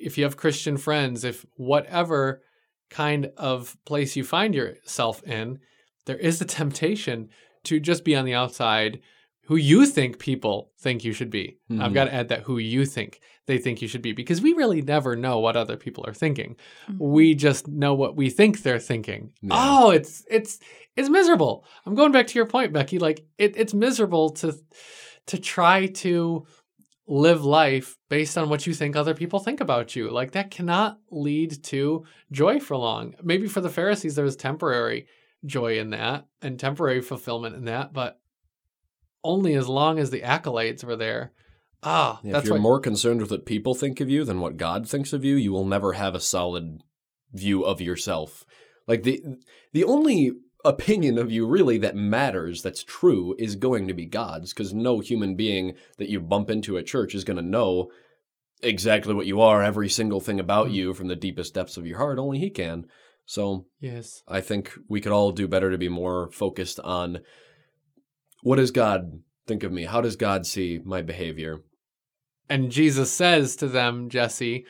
if 0.00 0.18
you 0.18 0.24
have 0.24 0.36
Christian 0.36 0.76
friends, 0.76 1.24
if 1.24 1.44
whatever 1.56 2.42
kind 2.90 3.30
of 3.36 3.76
place 3.84 4.16
you 4.16 4.24
find 4.24 4.54
yourself 4.54 5.22
in, 5.24 5.58
there 6.06 6.16
is 6.16 6.38
the 6.38 6.44
temptation 6.44 7.28
to 7.64 7.80
just 7.80 8.04
be 8.04 8.14
on 8.14 8.24
the 8.24 8.34
outside 8.34 9.00
who 9.48 9.56
you 9.56 9.86
think 9.86 10.18
people 10.18 10.70
think 10.78 11.04
you 11.04 11.12
should 11.12 11.30
be. 11.30 11.56
I've 11.70 11.90
Mhm. 11.90 11.94
got 11.94 12.04
to 12.04 12.14
add 12.14 12.28
that 12.28 12.42
who 12.42 12.58
you 12.58 12.84
think 12.84 13.20
they 13.46 13.56
think 13.58 13.80
you 13.80 13.88
should 13.88 14.02
be 14.02 14.12
because 14.12 14.42
we 14.42 14.52
really 14.52 14.82
never 14.82 15.16
know 15.16 15.38
what 15.38 15.56
other 15.56 15.76
people 15.78 16.04
are 16.06 16.12
thinking. 16.12 16.56
We 16.98 17.34
just 17.34 17.66
know 17.66 17.94
what 17.94 18.14
we 18.14 18.28
think 18.28 18.62
they're 18.62 18.78
thinking. 18.78 19.32
Yeah. 19.40 19.48
Oh, 19.54 19.90
it's 19.90 20.22
it's 20.30 20.60
it's 20.96 21.08
miserable. 21.08 21.64
I'm 21.86 21.94
going 21.94 22.12
back 22.12 22.26
to 22.28 22.34
your 22.38 22.46
point, 22.46 22.74
Becki. 22.74 23.00
Like 23.00 23.24
it, 23.38 23.56
it's 23.56 23.72
miserable 23.72 24.30
to 24.40 24.54
to 25.28 25.38
try 25.38 25.86
to 26.04 26.44
live 27.06 27.42
life 27.42 27.96
based 28.10 28.36
on 28.36 28.50
what 28.50 28.66
you 28.66 28.74
think 28.74 28.94
other 28.96 29.14
people 29.14 29.38
think 29.38 29.60
about 29.62 29.96
you. 29.96 30.10
Like 30.10 30.32
that 30.32 30.50
cannot 30.50 30.98
lead 31.10 31.64
to 31.64 32.04
joy 32.30 32.60
for 32.60 32.76
long. 32.76 33.14
Maybe 33.22 33.48
for 33.48 33.62
the 33.62 33.70
Pharisees 33.70 34.14
there 34.14 34.26
was 34.26 34.36
temporary 34.36 35.06
joy 35.46 35.78
in 35.78 35.88
that 35.90 36.26
and 36.42 36.58
temporary 36.60 37.00
fulfillment 37.00 37.56
in 37.56 37.64
that, 37.64 37.94
but 37.94 38.20
only 39.24 39.54
as 39.54 39.68
long 39.68 39.98
as 39.98 40.10
the 40.10 40.20
accolades 40.20 40.84
were 40.84 40.96
there. 40.96 41.32
Ah, 41.82 42.20
if 42.24 42.44
you're 42.44 42.54
why 42.54 42.60
more 42.60 42.80
concerned 42.80 43.20
with 43.20 43.30
what 43.30 43.46
people 43.46 43.74
think 43.74 44.00
of 44.00 44.10
you 44.10 44.24
than 44.24 44.40
what 44.40 44.56
God 44.56 44.88
thinks 44.88 45.12
of 45.12 45.24
you, 45.24 45.36
you 45.36 45.52
will 45.52 45.64
never 45.64 45.92
have 45.92 46.14
a 46.14 46.20
solid 46.20 46.82
view 47.32 47.64
of 47.64 47.80
yourself. 47.80 48.44
Like 48.86 49.04
the 49.04 49.22
the 49.72 49.84
only 49.84 50.32
opinion 50.64 51.18
of 51.18 51.30
you 51.30 51.46
really 51.46 51.78
that 51.78 51.94
matters 51.94 52.62
that's 52.62 52.82
true 52.82 53.34
is 53.38 53.54
going 53.54 53.86
to 53.86 53.94
be 53.94 54.06
God's 54.06 54.52
because 54.52 54.74
no 54.74 54.98
human 54.98 55.36
being 55.36 55.74
that 55.98 56.08
you 56.08 56.20
bump 56.20 56.50
into 56.50 56.76
at 56.76 56.86
church 56.86 57.14
is 57.14 57.22
going 57.22 57.36
to 57.36 57.42
know 57.42 57.90
exactly 58.60 59.14
what 59.14 59.26
you 59.26 59.40
are, 59.40 59.62
every 59.62 59.88
single 59.88 60.20
thing 60.20 60.40
about 60.40 60.66
Mm. 60.68 60.72
you 60.74 60.94
from 60.94 61.06
the 61.06 61.14
deepest 61.14 61.54
depths 61.54 61.76
of 61.76 61.86
your 61.86 61.98
heart. 61.98 62.18
Only 62.18 62.38
He 62.40 62.50
can. 62.50 62.86
So 63.24 63.66
yes. 63.78 64.22
I 64.26 64.40
think 64.40 64.72
we 64.88 65.00
could 65.00 65.12
all 65.12 65.30
do 65.30 65.46
better 65.46 65.70
to 65.70 65.78
be 65.78 65.88
more 65.88 66.30
focused 66.32 66.80
on 66.80 67.20
what 68.42 68.56
does 68.56 68.70
God 68.70 69.20
think 69.46 69.62
of 69.62 69.72
me? 69.72 69.84
How 69.84 70.00
does 70.00 70.16
God 70.16 70.46
see 70.46 70.80
my 70.84 71.02
behavior? 71.02 71.60
And 72.48 72.70
Jesus 72.70 73.12
says 73.12 73.56
to 73.56 73.68
them, 73.68 74.08
Jesse, 74.08 74.64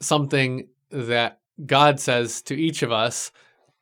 something 0.00 0.68
that 0.90 1.40
God 1.64 2.00
says 2.00 2.42
to 2.42 2.54
each 2.54 2.82
of 2.82 2.92
us, 2.92 3.30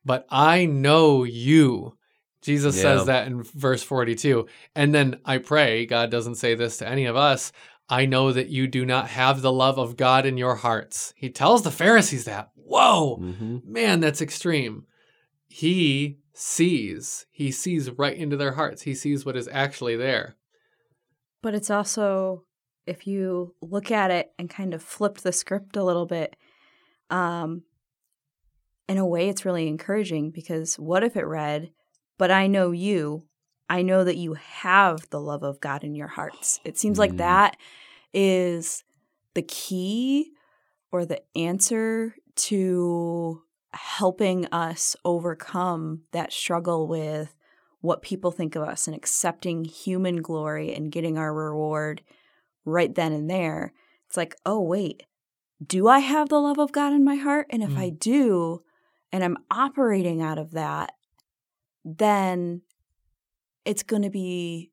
but 0.04 0.26
I 0.30 0.66
know 0.66 1.24
you. 1.24 1.96
Jesus 2.42 2.76
Yeah. 2.76 2.82
says 2.82 3.06
that 3.06 3.26
in 3.26 3.42
verse 3.42 3.82
42. 3.82 4.46
And 4.74 4.94
then 4.94 5.18
I 5.24 5.38
pray, 5.38 5.86
God 5.86 6.10
doesn't 6.10 6.36
say 6.36 6.54
this 6.54 6.78
to 6.78 6.88
any 6.88 7.06
of 7.06 7.16
us, 7.16 7.52
I 7.88 8.06
know 8.06 8.32
that 8.32 8.48
you 8.48 8.66
do 8.66 8.84
not 8.84 9.08
have 9.08 9.42
the 9.42 9.52
love 9.52 9.78
of 9.78 9.96
God 9.96 10.26
in 10.26 10.36
your 10.36 10.56
hearts. 10.56 11.12
He 11.16 11.30
tells 11.30 11.62
the 11.62 11.70
Pharisees 11.70 12.24
that. 12.24 12.50
Whoa, 12.54 13.18
Mm-hmm. 13.18 13.58
man, 13.64 14.00
that's 14.00 14.20
extreme. 14.20 14.86
He 15.48 16.18
sees, 16.36 17.26
he 17.30 17.50
sees 17.50 17.90
right 17.90 18.16
into 18.16 18.36
their 18.36 18.52
hearts. 18.52 18.82
He 18.82 18.94
sees 18.94 19.24
what 19.24 19.36
is 19.36 19.48
actually 19.50 19.96
there. 19.96 20.36
But 21.42 21.54
it's 21.54 21.70
also, 21.70 22.44
if 22.86 23.06
you 23.06 23.54
look 23.62 23.90
at 23.90 24.10
it 24.10 24.32
and 24.38 24.50
kind 24.50 24.74
of 24.74 24.82
flip 24.82 25.18
the 25.18 25.32
script 25.32 25.76
a 25.76 25.84
little 25.84 26.06
bit, 26.06 26.36
um, 27.10 27.62
in 28.88 28.98
a 28.98 29.06
way, 29.06 29.28
it's 29.28 29.44
really 29.44 29.66
encouraging 29.66 30.30
because 30.30 30.78
what 30.78 31.02
if 31.02 31.16
it 31.16 31.24
read, 31.26 31.70
But 32.18 32.30
I 32.30 32.46
know 32.46 32.70
you, 32.70 33.26
I 33.68 33.82
know 33.82 34.04
that 34.04 34.16
you 34.16 34.34
have 34.34 35.10
the 35.10 35.20
love 35.20 35.42
of 35.42 35.60
God 35.60 35.84
in 35.84 35.94
your 35.94 36.08
hearts. 36.08 36.60
It 36.64 36.78
seems 36.78 36.98
like 36.98 37.12
Mm. 37.12 37.18
that 37.18 37.56
is 38.14 38.84
the 39.34 39.42
key 39.42 40.32
or 40.90 41.04
the 41.04 41.20
answer 41.36 42.14
to 42.36 43.42
helping 43.76 44.46
us 44.46 44.96
overcome 45.04 46.02
that 46.12 46.32
struggle 46.32 46.86
with 46.86 47.34
what 47.80 48.02
people 48.02 48.30
think 48.30 48.56
of 48.56 48.62
us 48.62 48.86
and 48.86 48.96
accepting 48.96 49.64
human 49.64 50.16
glory 50.16 50.74
and 50.74 50.90
getting 50.90 51.16
our 51.16 51.32
reward 51.32 52.02
right 52.64 52.94
then 52.94 53.12
and 53.12 53.30
there. 53.30 53.72
It's 54.08 54.16
like, 54.16 54.34
oh, 54.44 54.60
wait, 54.60 55.04
do 55.64 55.88
I 55.88 56.00
have 56.00 56.28
the 56.28 56.40
love 56.40 56.58
of 56.58 56.72
God 56.72 56.92
in 56.92 57.04
my 57.04 57.16
heart? 57.16 57.46
And 57.50 57.62
if 57.62 57.70
Mm. 57.70 57.78
I 57.78 57.90
do, 57.90 58.62
and 59.12 59.22
I'm 59.22 59.38
operating 59.50 60.20
out 60.20 60.38
of 60.38 60.50
that, 60.52 60.92
then 61.84 62.62
it's 63.64 63.82
going 63.82 64.02
to 64.02 64.10
be 64.10 64.72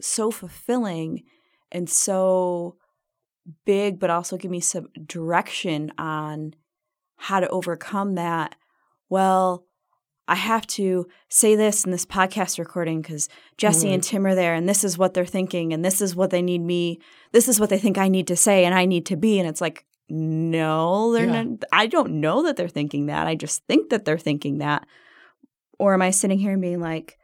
so 0.00 0.30
fulfilling 0.30 1.22
and 1.70 1.88
so 1.88 2.76
big, 3.64 3.98
but 3.98 4.10
also 4.10 4.36
give 4.36 4.50
me 4.50 4.60
some 4.60 4.88
direction 5.06 5.92
on 5.98 6.54
how 7.24 7.40
to 7.40 7.48
overcome 7.48 8.16
that. 8.16 8.54
Well, 9.08 9.64
I 10.28 10.34
have 10.34 10.66
to 10.68 11.06
say 11.30 11.56
this 11.56 11.84
in 11.84 11.90
this 11.90 12.04
podcast 12.04 12.58
recording 12.58 13.00
because 13.00 13.30
Jesse 13.56 13.90
and 13.92 14.02
mm-hmm. 14.02 14.10
Tim 14.10 14.26
are 14.26 14.34
there, 14.34 14.54
and 14.54 14.68
this 14.68 14.84
is 14.84 14.98
what 14.98 15.14
they're 15.14 15.24
thinking, 15.24 15.72
and 15.72 15.82
this 15.82 16.02
is 16.02 16.14
what 16.14 16.28
they 16.28 16.42
need 16.42 16.60
me. 16.60 17.00
This 17.32 17.48
is 17.48 17.58
what 17.58 17.70
they 17.70 17.78
think 17.78 17.96
I 17.96 18.08
need 18.08 18.26
to 18.26 18.36
say, 18.36 18.66
and 18.66 18.74
I 18.74 18.84
need 18.84 19.06
to 19.06 19.16
be. 19.16 19.38
And 19.38 19.48
it's 19.48 19.62
like, 19.62 19.86
no, 20.10 21.12
they're 21.12 21.24
Yeah. 21.24 21.44
not. 21.44 21.64
I 21.72 21.86
don't 21.86 22.20
know 22.20 22.42
that 22.42 22.56
they're 22.56 22.68
thinking 22.68 23.06
that. 23.06 23.26
I 23.26 23.34
just 23.34 23.64
think 23.66 23.88
that 23.88 24.04
they're 24.04 24.18
thinking 24.18 24.58
that. 24.58 24.86
Or 25.78 25.94
am 25.94 26.02
I 26.02 26.10
sitting 26.10 26.38
here 26.38 26.52
and 26.52 26.60
being 26.60 26.80
like, 26.80 27.16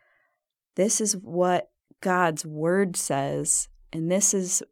this 0.77 1.01
is 1.03 1.15
what 1.15 1.71
God's 2.01 2.47
word 2.47 2.97
says, 2.97 3.69
and 3.93 4.11
this 4.11 4.33
is 4.33 4.63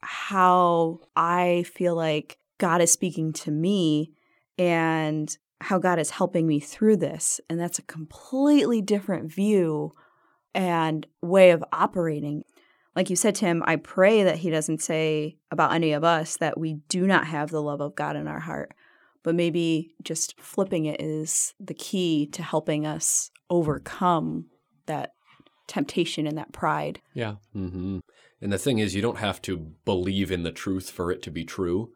how 0.00 0.98
I 1.14 1.64
feel 1.72 1.94
like 1.94 2.38
God 2.58 2.80
is 2.80 2.90
speaking 2.92 3.32
to 3.34 3.52
me, 3.52 4.12
and 4.58 5.36
how 5.60 5.78
God 5.78 5.98
is 5.98 6.10
helping 6.10 6.46
me 6.46 6.60
through 6.60 6.96
this. 6.98 7.40
And 7.48 7.58
that's 7.58 7.78
a 7.78 7.82
completely 7.82 8.82
different 8.82 9.32
view 9.32 9.92
and 10.54 11.06
way 11.22 11.50
of 11.50 11.64
operating. 11.72 12.44
Like 12.94 13.10
you 13.10 13.16
said, 13.16 13.34
Tim, 13.34 13.62
I 13.66 13.76
pray 13.76 14.22
that 14.22 14.38
He 14.38 14.50
doesn't 14.50 14.82
say 14.82 15.36
about 15.50 15.72
any 15.72 15.92
of 15.92 16.04
us 16.04 16.36
that 16.38 16.58
we 16.58 16.74
do 16.88 17.06
not 17.06 17.26
have 17.26 17.50
the 17.50 17.62
love 17.62 17.80
of 17.80 17.94
God 17.94 18.16
in 18.16 18.26
our 18.26 18.40
heart. 18.40 18.72
But 19.22 19.34
maybe 19.34 19.94
just 20.02 20.40
flipping 20.40 20.84
it 20.86 21.00
is 21.00 21.52
the 21.58 21.74
key 21.74 22.26
to 22.28 22.42
helping 22.42 22.86
us 22.86 23.30
overcome 23.50 24.46
that 24.86 25.12
temptation 25.66 26.26
and 26.26 26.38
that 26.38 26.52
pride. 26.52 27.00
Yeah. 27.12 27.34
Mm-hmm. 27.54 27.98
And 28.40 28.52
the 28.52 28.58
thing 28.58 28.78
is, 28.78 28.94
you 28.94 29.02
don't 29.02 29.18
have 29.18 29.42
to 29.42 29.72
believe 29.84 30.30
in 30.30 30.42
the 30.42 30.52
truth 30.52 30.90
for 30.90 31.10
it 31.10 31.22
to 31.22 31.30
be 31.30 31.44
true. 31.44 31.90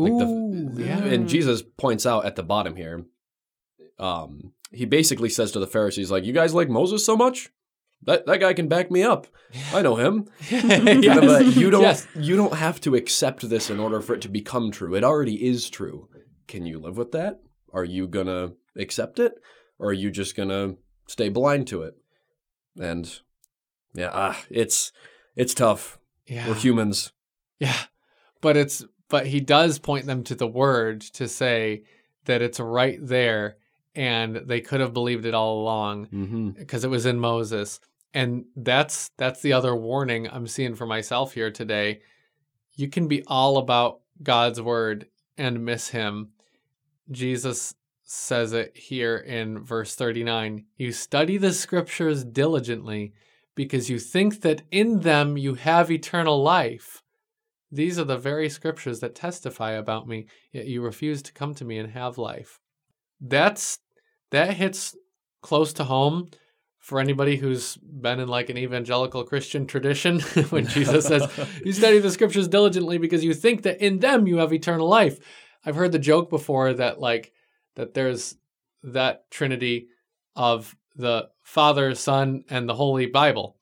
Like 0.00 0.74
the- 0.76 0.84
yeah. 0.84 0.98
And 1.04 1.28
Jesus 1.28 1.62
points 1.62 2.06
out 2.06 2.24
at 2.24 2.36
the 2.36 2.42
bottom 2.42 2.76
here, 2.76 3.04
um, 3.98 4.52
he 4.72 4.84
basically 4.84 5.28
says 5.28 5.52
to 5.52 5.58
the 5.60 5.66
Pharisees, 5.66 6.10
like, 6.10 6.24
you 6.24 6.32
guys 6.32 6.54
like 6.54 6.68
Moses 6.68 7.04
so 7.04 7.16
much? 7.16 7.50
that 8.02 8.24
that 8.24 8.40
guy 8.40 8.54
can 8.54 8.66
back 8.66 8.90
me 8.90 9.02
up. 9.02 9.26
I 9.74 9.82
know 9.82 9.96
him. 9.96 10.26
Yes. 10.50 11.18
But 11.20 11.44
you 11.56 11.70
don't 11.70 11.82
Yes. 11.82 12.06
you 12.14 12.34
don't 12.34 12.54
have 12.54 12.80
to 12.82 12.94
accept 12.94 13.46
this 13.48 13.68
in 13.68 13.78
order 13.78 14.00
for 14.00 14.14
it 14.14 14.22
to 14.22 14.28
become 14.30 14.70
true. 14.70 14.94
It 14.94 15.04
already 15.04 15.44
is 15.46 15.68
true. 15.68 16.08
Can 16.48 16.64
you 16.64 16.78
live 16.78 16.96
with 16.96 17.12
that? 17.12 17.40
Are 17.74 17.84
you 17.84 18.06
gonna 18.08 18.52
accept 18.76 19.18
it? 19.18 19.34
Or 19.78 19.88
are 19.90 19.92
you 19.92 20.10
just 20.10 20.34
gonna 20.34 20.76
stay 21.08 21.28
blind 21.28 21.66
to 21.68 21.82
it? 21.82 21.94
And 22.80 23.20
yeah, 23.92 24.10
ah, 24.14 24.42
it's 24.48 24.92
it's 25.36 25.52
tough. 25.52 25.98
Yeah. 26.26 26.48
We're 26.48 26.54
humans. 26.54 27.12
Yeah. 27.58 27.76
But 28.40 28.56
it's 28.56 28.82
but 29.10 29.26
he 29.26 29.40
does 29.40 29.78
point 29.78 30.06
them 30.06 30.24
to 30.24 30.34
the 30.34 30.46
word 30.46 31.02
to 31.02 31.28
say 31.28 31.82
that 32.24 32.40
it's 32.42 32.58
right 32.60 32.98
there 33.00 33.56
and 33.94 34.36
they 34.36 34.60
could 34.60 34.80
have 34.80 34.94
believed 34.94 35.26
it 35.26 35.34
all 35.34 35.60
along 35.60 36.06
Mm-hmm. 36.06 36.50
because 36.50 36.84
it 36.84 36.90
was 36.90 37.04
in 37.06 37.20
Moses. 37.20 37.80
And 38.14 38.44
that's 38.56 39.10
that's 39.18 39.40
the 39.42 39.52
other 39.52 39.74
warning 39.76 40.28
I'm 40.28 40.46
seeing 40.46 40.74
for 40.74 40.86
myself 40.86 41.34
here 41.34 41.50
today. 41.50 42.00
You 42.76 42.88
can 42.88 43.06
be 43.08 43.22
all 43.26 43.58
about 43.58 44.00
God's 44.22 44.60
word 44.60 45.06
and 45.36 45.64
miss 45.64 45.88
him. 45.88 46.30
Jesus 47.10 47.74
says 48.02 48.52
it 48.52 48.76
here 48.76 49.16
in 49.16 49.60
verse 49.60 49.94
39. 49.94 50.64
You 50.76 50.92
study 50.92 51.36
the 51.36 51.52
scriptures 51.52 52.24
diligently 52.24 53.12
because 53.54 53.88
you 53.90 53.98
think 53.98 54.40
that 54.42 54.62
in 54.70 55.00
them 55.00 55.36
you 55.36 55.54
have 55.54 55.90
eternal 55.90 56.42
life. 56.42 57.02
These 57.72 57.98
are 57.98 58.04
the 58.04 58.18
very 58.18 58.48
scriptures 58.48 59.00
that 59.00 59.14
testify 59.14 59.72
about 59.72 60.08
me, 60.08 60.26
yet 60.52 60.66
you 60.66 60.82
refuse 60.82 61.22
to 61.22 61.32
come 61.32 61.54
to 61.54 61.64
me 61.64 61.78
and 61.78 61.92
have 61.92 62.18
life. 62.18 62.58
That's 63.20 63.78
that 64.30 64.54
hits 64.54 64.96
close 65.42 65.72
to 65.74 65.84
home 65.84 66.30
for 66.78 66.98
anybody 66.98 67.36
who's 67.36 67.76
been 67.76 68.20
in 68.20 68.28
like 68.28 68.48
an 68.48 68.56
evangelical 68.56 69.22
Christian 69.24 69.66
tradition 69.66 70.20
when 70.50 70.66
Jesus 70.66 71.06
says, 71.06 71.28
You 71.64 71.72
study 71.72 71.98
the 71.98 72.10
scriptures 72.10 72.48
diligently 72.48 72.98
because 72.98 73.22
you 73.22 73.34
think 73.34 73.62
that 73.62 73.84
in 73.84 73.98
them 73.98 74.26
you 74.26 74.38
have 74.38 74.52
eternal 74.52 74.88
life. 74.88 75.18
I've 75.64 75.76
heard 75.76 75.92
the 75.92 75.98
joke 75.98 76.30
before 76.30 76.72
that 76.74 76.98
like 77.00 77.32
that 77.76 77.94
there's 77.94 78.36
that 78.82 79.30
trinity 79.30 79.88
of 80.34 80.74
the 80.96 81.28
Father, 81.42 81.94
Son, 81.94 82.44
and 82.48 82.68
the 82.68 82.74
Holy 82.74 83.06
Bible. 83.06 83.56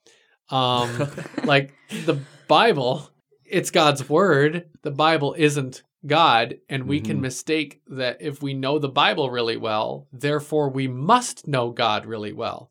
Um, 0.50 1.08
like 1.44 1.74
the 2.04 2.20
Bible, 2.46 3.10
it's 3.50 3.70
God's 3.70 4.08
word. 4.08 4.68
The 4.82 4.90
Bible 4.90 5.34
isn't 5.38 5.82
God, 6.06 6.58
and 6.68 6.86
we 6.86 7.00
can 7.00 7.18
Mhm. 7.18 7.22
mistake 7.22 7.80
that 7.88 8.18
if 8.20 8.42
we 8.42 8.54
know 8.54 8.78
the 8.78 8.88
Bible 8.88 9.30
really 9.30 9.56
well, 9.56 10.06
therefore 10.12 10.68
we 10.68 10.86
must 10.86 11.48
know 11.48 11.70
God 11.70 12.06
really 12.06 12.32
well. 12.32 12.70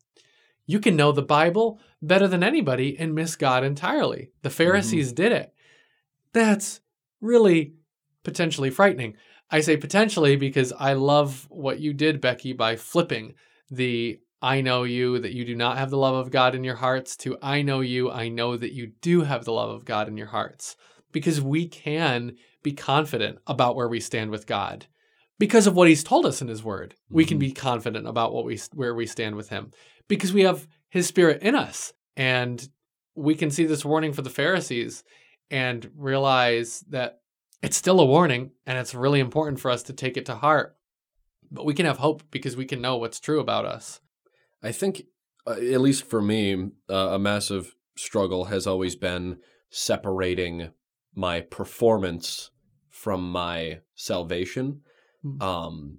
You 0.66 0.80
can 0.80 0.96
know 0.96 1.12
the 1.12 1.22
Bible 1.22 1.80
better 2.00 2.28
than 2.28 2.42
anybody 2.42 2.98
and 2.98 3.14
miss 3.14 3.36
God 3.36 3.64
entirely. 3.64 4.30
The 4.42 4.50
Pharisees 4.50 5.12
did 5.12 5.32
it. 5.32 5.52
That's 6.32 6.80
really 7.20 7.74
potentially 8.22 8.70
frightening. 8.70 9.16
I 9.50 9.60
say 9.60 9.76
potentially 9.76 10.36
because 10.36 10.72
I 10.78 10.92
love 10.92 11.46
what 11.50 11.80
you 11.80 11.94
did, 11.94 12.20
Becki, 12.20 12.56
by 12.56 12.76
flipping 12.76 13.34
the 13.70 14.20
I 14.40 14.60
know 14.60 14.84
you, 14.84 15.18
that 15.18 15.34
you 15.34 15.44
do 15.44 15.56
not 15.56 15.78
have 15.78 15.90
the 15.90 15.98
love 15.98 16.14
of 16.14 16.30
God 16.30 16.54
in 16.54 16.62
your 16.64 16.76
hearts, 16.76 17.16
to 17.18 17.36
I 17.42 17.62
know 17.62 17.80
you, 17.80 18.10
I 18.10 18.28
know 18.28 18.56
that 18.56 18.72
you 18.72 18.92
do 19.00 19.22
have 19.22 19.44
the 19.44 19.52
love 19.52 19.70
of 19.70 19.84
God 19.84 20.08
in 20.08 20.16
your 20.16 20.28
hearts. 20.28 20.76
Because 21.10 21.40
we 21.40 21.66
can 21.66 22.36
be 22.62 22.72
confident 22.72 23.38
about 23.46 23.76
where 23.76 23.88
we 23.88 23.98
stand 23.98 24.30
with 24.30 24.46
God. 24.46 24.86
Because 25.38 25.66
of 25.66 25.74
what 25.74 25.88
he's 25.88 26.04
told 26.04 26.26
us 26.26 26.42
in 26.42 26.48
his 26.48 26.62
word, 26.62 26.94
we 27.08 27.24
can 27.24 27.38
Mhm. 27.38 27.40
be 27.40 27.52
confident 27.52 28.06
about 28.06 28.32
what 28.32 28.44
we 28.44 28.58
where 28.74 28.94
we 28.94 29.06
stand 29.06 29.36
with 29.36 29.48
him. 29.48 29.70
Because 30.06 30.32
we 30.32 30.42
have 30.42 30.66
his 30.90 31.06
spirit 31.06 31.42
in 31.42 31.54
us. 31.54 31.92
And 32.16 32.68
we 33.14 33.34
can 33.34 33.50
see 33.50 33.64
this 33.64 33.84
warning 33.84 34.12
for 34.12 34.22
the 34.22 34.30
Pharisees 34.30 35.02
and 35.50 35.90
realize 35.96 36.80
that 36.90 37.20
it's 37.62 37.76
still 37.76 38.00
a 38.00 38.04
warning 38.06 38.52
and 38.66 38.76
it's 38.78 38.94
really 38.94 39.20
important 39.20 39.60
for 39.60 39.70
us 39.70 39.82
to 39.84 39.92
take 39.92 40.16
it 40.16 40.26
to 40.26 40.34
heart. 40.34 40.76
But 41.50 41.64
we 41.64 41.74
can 41.74 41.86
have 41.86 41.98
hope 41.98 42.22
because 42.30 42.56
we 42.56 42.66
can 42.66 42.80
know 42.80 42.96
what's 42.96 43.18
true 43.20 43.40
about 43.40 43.64
us. 43.64 44.00
I 44.62 44.72
think, 44.72 45.02
uh, 45.46 45.52
at 45.52 45.80
least 45.80 46.04
for 46.04 46.20
me, 46.20 46.70
uh, 46.90 46.94
a 47.12 47.18
massive 47.18 47.76
struggle 47.96 48.46
has 48.46 48.66
always 48.66 48.96
been 48.96 49.38
separating 49.70 50.70
my 51.14 51.40
performance 51.40 52.50
from 52.90 53.30
my 53.30 53.80
salvation. 53.94 54.80
Hmm. 55.22 55.42
Um, 55.42 55.98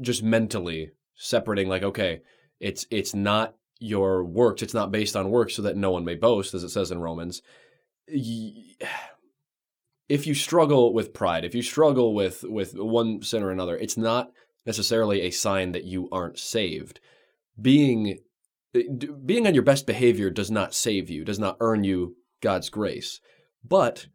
just 0.00 0.22
mentally 0.22 0.92
separating, 1.14 1.68
like, 1.68 1.82
okay, 1.82 2.22
it's 2.60 2.86
it's 2.90 3.14
not 3.14 3.54
your 3.78 4.24
works, 4.24 4.62
it's 4.62 4.74
not 4.74 4.90
based 4.90 5.16
on 5.16 5.30
works, 5.30 5.54
so 5.54 5.62
that 5.62 5.76
no 5.76 5.90
one 5.90 6.04
may 6.04 6.14
boast, 6.14 6.54
as 6.54 6.64
it 6.64 6.70
says 6.70 6.90
in 6.90 7.00
Romans. 7.00 7.42
If 10.08 10.24
you 10.24 10.34
struggle 10.34 10.94
with 10.94 11.12
pride, 11.12 11.44
if 11.44 11.52
you 11.52 11.62
struggle 11.62 12.14
with 12.14 12.44
with 12.44 12.74
one 12.78 13.22
sin 13.22 13.42
or 13.42 13.50
another, 13.50 13.76
it's 13.76 13.96
not 13.96 14.30
necessarily 14.64 15.22
a 15.22 15.32
sign 15.32 15.72
that 15.72 15.82
you 15.82 16.08
aren't 16.12 16.38
saved 16.38 17.00
being 17.60 18.18
eh, 18.74 18.82
being 19.24 19.46
on 19.46 19.54
your 19.54 19.62
best 19.62 19.86
behavior 19.86 20.30
does 20.30 20.50
not 20.50 20.74
save 20.74 21.10
you, 21.10 21.24
does 21.24 21.38
not 21.38 21.56
earn 21.60 21.84
you 21.84 22.16
God's 22.40 22.68
grace. 22.68 23.20
But 23.64 24.06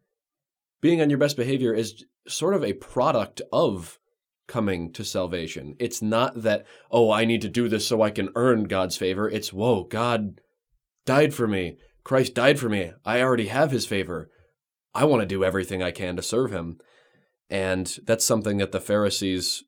being 0.80 1.00
on 1.00 1.10
your 1.10 1.18
best 1.18 1.36
behavior 1.36 1.74
is 1.74 2.04
sort 2.26 2.54
of 2.54 2.64
a 2.64 2.72
product 2.74 3.42
of 3.52 3.98
coming 4.46 4.92
to 4.92 5.04
salvation. 5.04 5.76
It's 5.78 6.02
not 6.02 6.42
that, 6.42 6.66
oh, 6.90 7.10
I 7.10 7.24
need 7.24 7.42
to 7.42 7.48
do 7.48 7.68
this 7.68 7.86
so 7.86 8.02
I 8.02 8.10
can 8.10 8.30
earn 8.34 8.64
God's 8.64 8.96
favor. 8.96 9.28
It's, 9.28 9.52
whoa, 9.52 9.84
God 9.84 10.40
died 11.06 11.32
for 11.32 11.46
me. 11.46 11.78
Christ 12.04 12.34
died 12.34 12.58
for 12.58 12.68
me. 12.68 12.92
I 13.04 13.22
already 13.22 13.46
have 13.46 13.70
his 13.70 13.86
favor. 13.86 14.30
I 14.94 15.04
want 15.04 15.22
to 15.22 15.26
do 15.26 15.44
everything 15.44 15.82
I 15.82 15.90
can 15.90 16.16
to 16.16 16.22
serve 16.22 16.50
him. 16.50 16.78
And 17.48 17.98
that's 18.04 18.24
something 18.24 18.58
that 18.58 18.72
the 18.72 18.80
Pharisees 18.80 19.62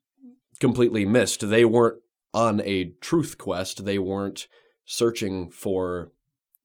completely 0.59 1.05
missed. 1.05 1.49
They 1.49 1.65
weren't 1.65 1.99
on 2.35 2.61
a 2.65 2.91
truth 2.99 3.37
quest. 3.37 3.85
They 3.85 3.97
weren't 3.97 4.47
searching 4.83 5.49
for 5.49 6.11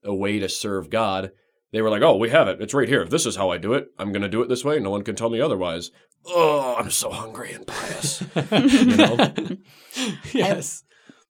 a 0.02 0.12
way 0.12 0.40
to 0.40 0.48
serve 0.48 0.90
God. 0.90 1.30
They 1.72 1.80
were 1.80 1.90
like, 1.90 2.02
oh, 2.02 2.16
we 2.16 2.30
have 2.30 2.48
it. 2.48 2.60
It's 2.60 2.74
right 2.74 2.88
here. 2.88 3.02
If 3.02 3.10
this 3.10 3.24
is 3.24 3.36
how 3.36 3.50
I 3.50 3.56
do 3.56 3.72
it. 3.74 3.86
I'm 3.96 4.10
going 4.10 4.22
to 4.22 4.28
do 4.28 4.42
it 4.42 4.48
this 4.48 4.64
way. 4.64 4.80
No 4.80 4.90
one 4.90 5.04
can 5.04 5.14
tell 5.14 5.30
me 5.30 5.40
otherwise. 5.40 5.92
Oh, 6.26 6.74
I'm 6.76 6.90
so 6.90 7.10
hungry 7.10 7.52
and 7.52 7.66
pious. 7.66 8.22
You 8.50 8.96
know? 8.96 9.32
yes. 10.34 10.82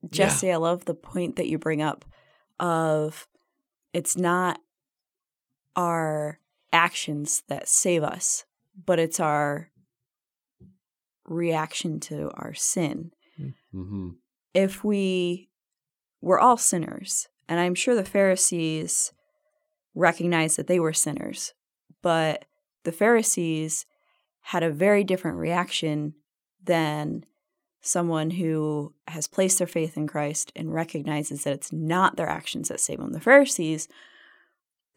Jesse, 0.08 0.50
I 0.50 0.56
love 0.56 0.86
the 0.86 0.94
point 0.94 1.36
that 1.36 1.46
you 1.46 1.58
bring 1.58 1.82
up 1.82 2.06
of 2.58 3.28
it's 3.92 4.16
not 4.16 4.58
our 5.76 6.40
actions 6.72 7.42
that 7.48 7.68
save 7.68 8.02
us, 8.02 8.46
but 8.86 8.98
it's 8.98 9.20
our 9.20 9.70
reaction 11.26 12.00
to 12.00 12.30
our 12.34 12.54
sin. 12.54 13.12
hmm 13.70 14.10
If 14.54 14.84
we 14.84 15.48
we're 16.20 16.38
all 16.38 16.56
sinners, 16.56 17.28
and 17.48 17.58
I'm 17.58 17.74
sure 17.74 17.94
the 17.94 18.04
Pharisees 18.04 19.12
recognized 19.94 20.56
that 20.58 20.66
they 20.66 20.78
were 20.78 20.92
sinners, 20.92 21.54
but 22.02 22.44
the 22.84 22.92
Pharisees 22.92 23.86
had 24.40 24.62
a 24.62 24.70
very 24.70 25.04
different 25.04 25.38
reaction 25.38 26.14
than 26.62 27.24
someone 27.80 28.30
who 28.30 28.92
has 29.08 29.26
placed 29.26 29.58
their 29.58 29.66
faith 29.66 29.96
in 29.96 30.06
Christ 30.06 30.52
and 30.54 30.72
recognizes 30.72 31.44
that 31.44 31.54
it's 31.54 31.72
not 31.72 32.16
their 32.16 32.28
actions 32.28 32.68
that 32.68 32.80
save 32.80 32.98
them. 32.98 33.12
The 33.12 33.20
Pharisees 33.20 33.88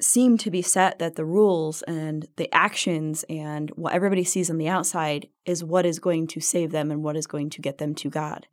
seem 0.01 0.37
to 0.37 0.51
be 0.51 0.61
set 0.61 0.99
that 0.99 1.15
the 1.15 1.25
rules 1.25 1.81
and 1.83 2.27
the 2.35 2.53
actions 2.53 3.23
and 3.29 3.69
what 3.71 3.93
everybody 3.93 4.23
sees 4.23 4.49
on 4.49 4.57
the 4.57 4.67
outside 4.67 5.29
is 5.45 5.63
what 5.63 5.85
is 5.85 5.99
going 5.99 6.27
to 6.27 6.41
save 6.41 6.71
them 6.71 6.91
and 6.91 7.03
what 7.03 7.15
is 7.15 7.27
going 7.27 7.49
to 7.51 7.61
get 7.61 7.77
them 7.77 7.95
to 7.95 8.09
God. 8.09 8.47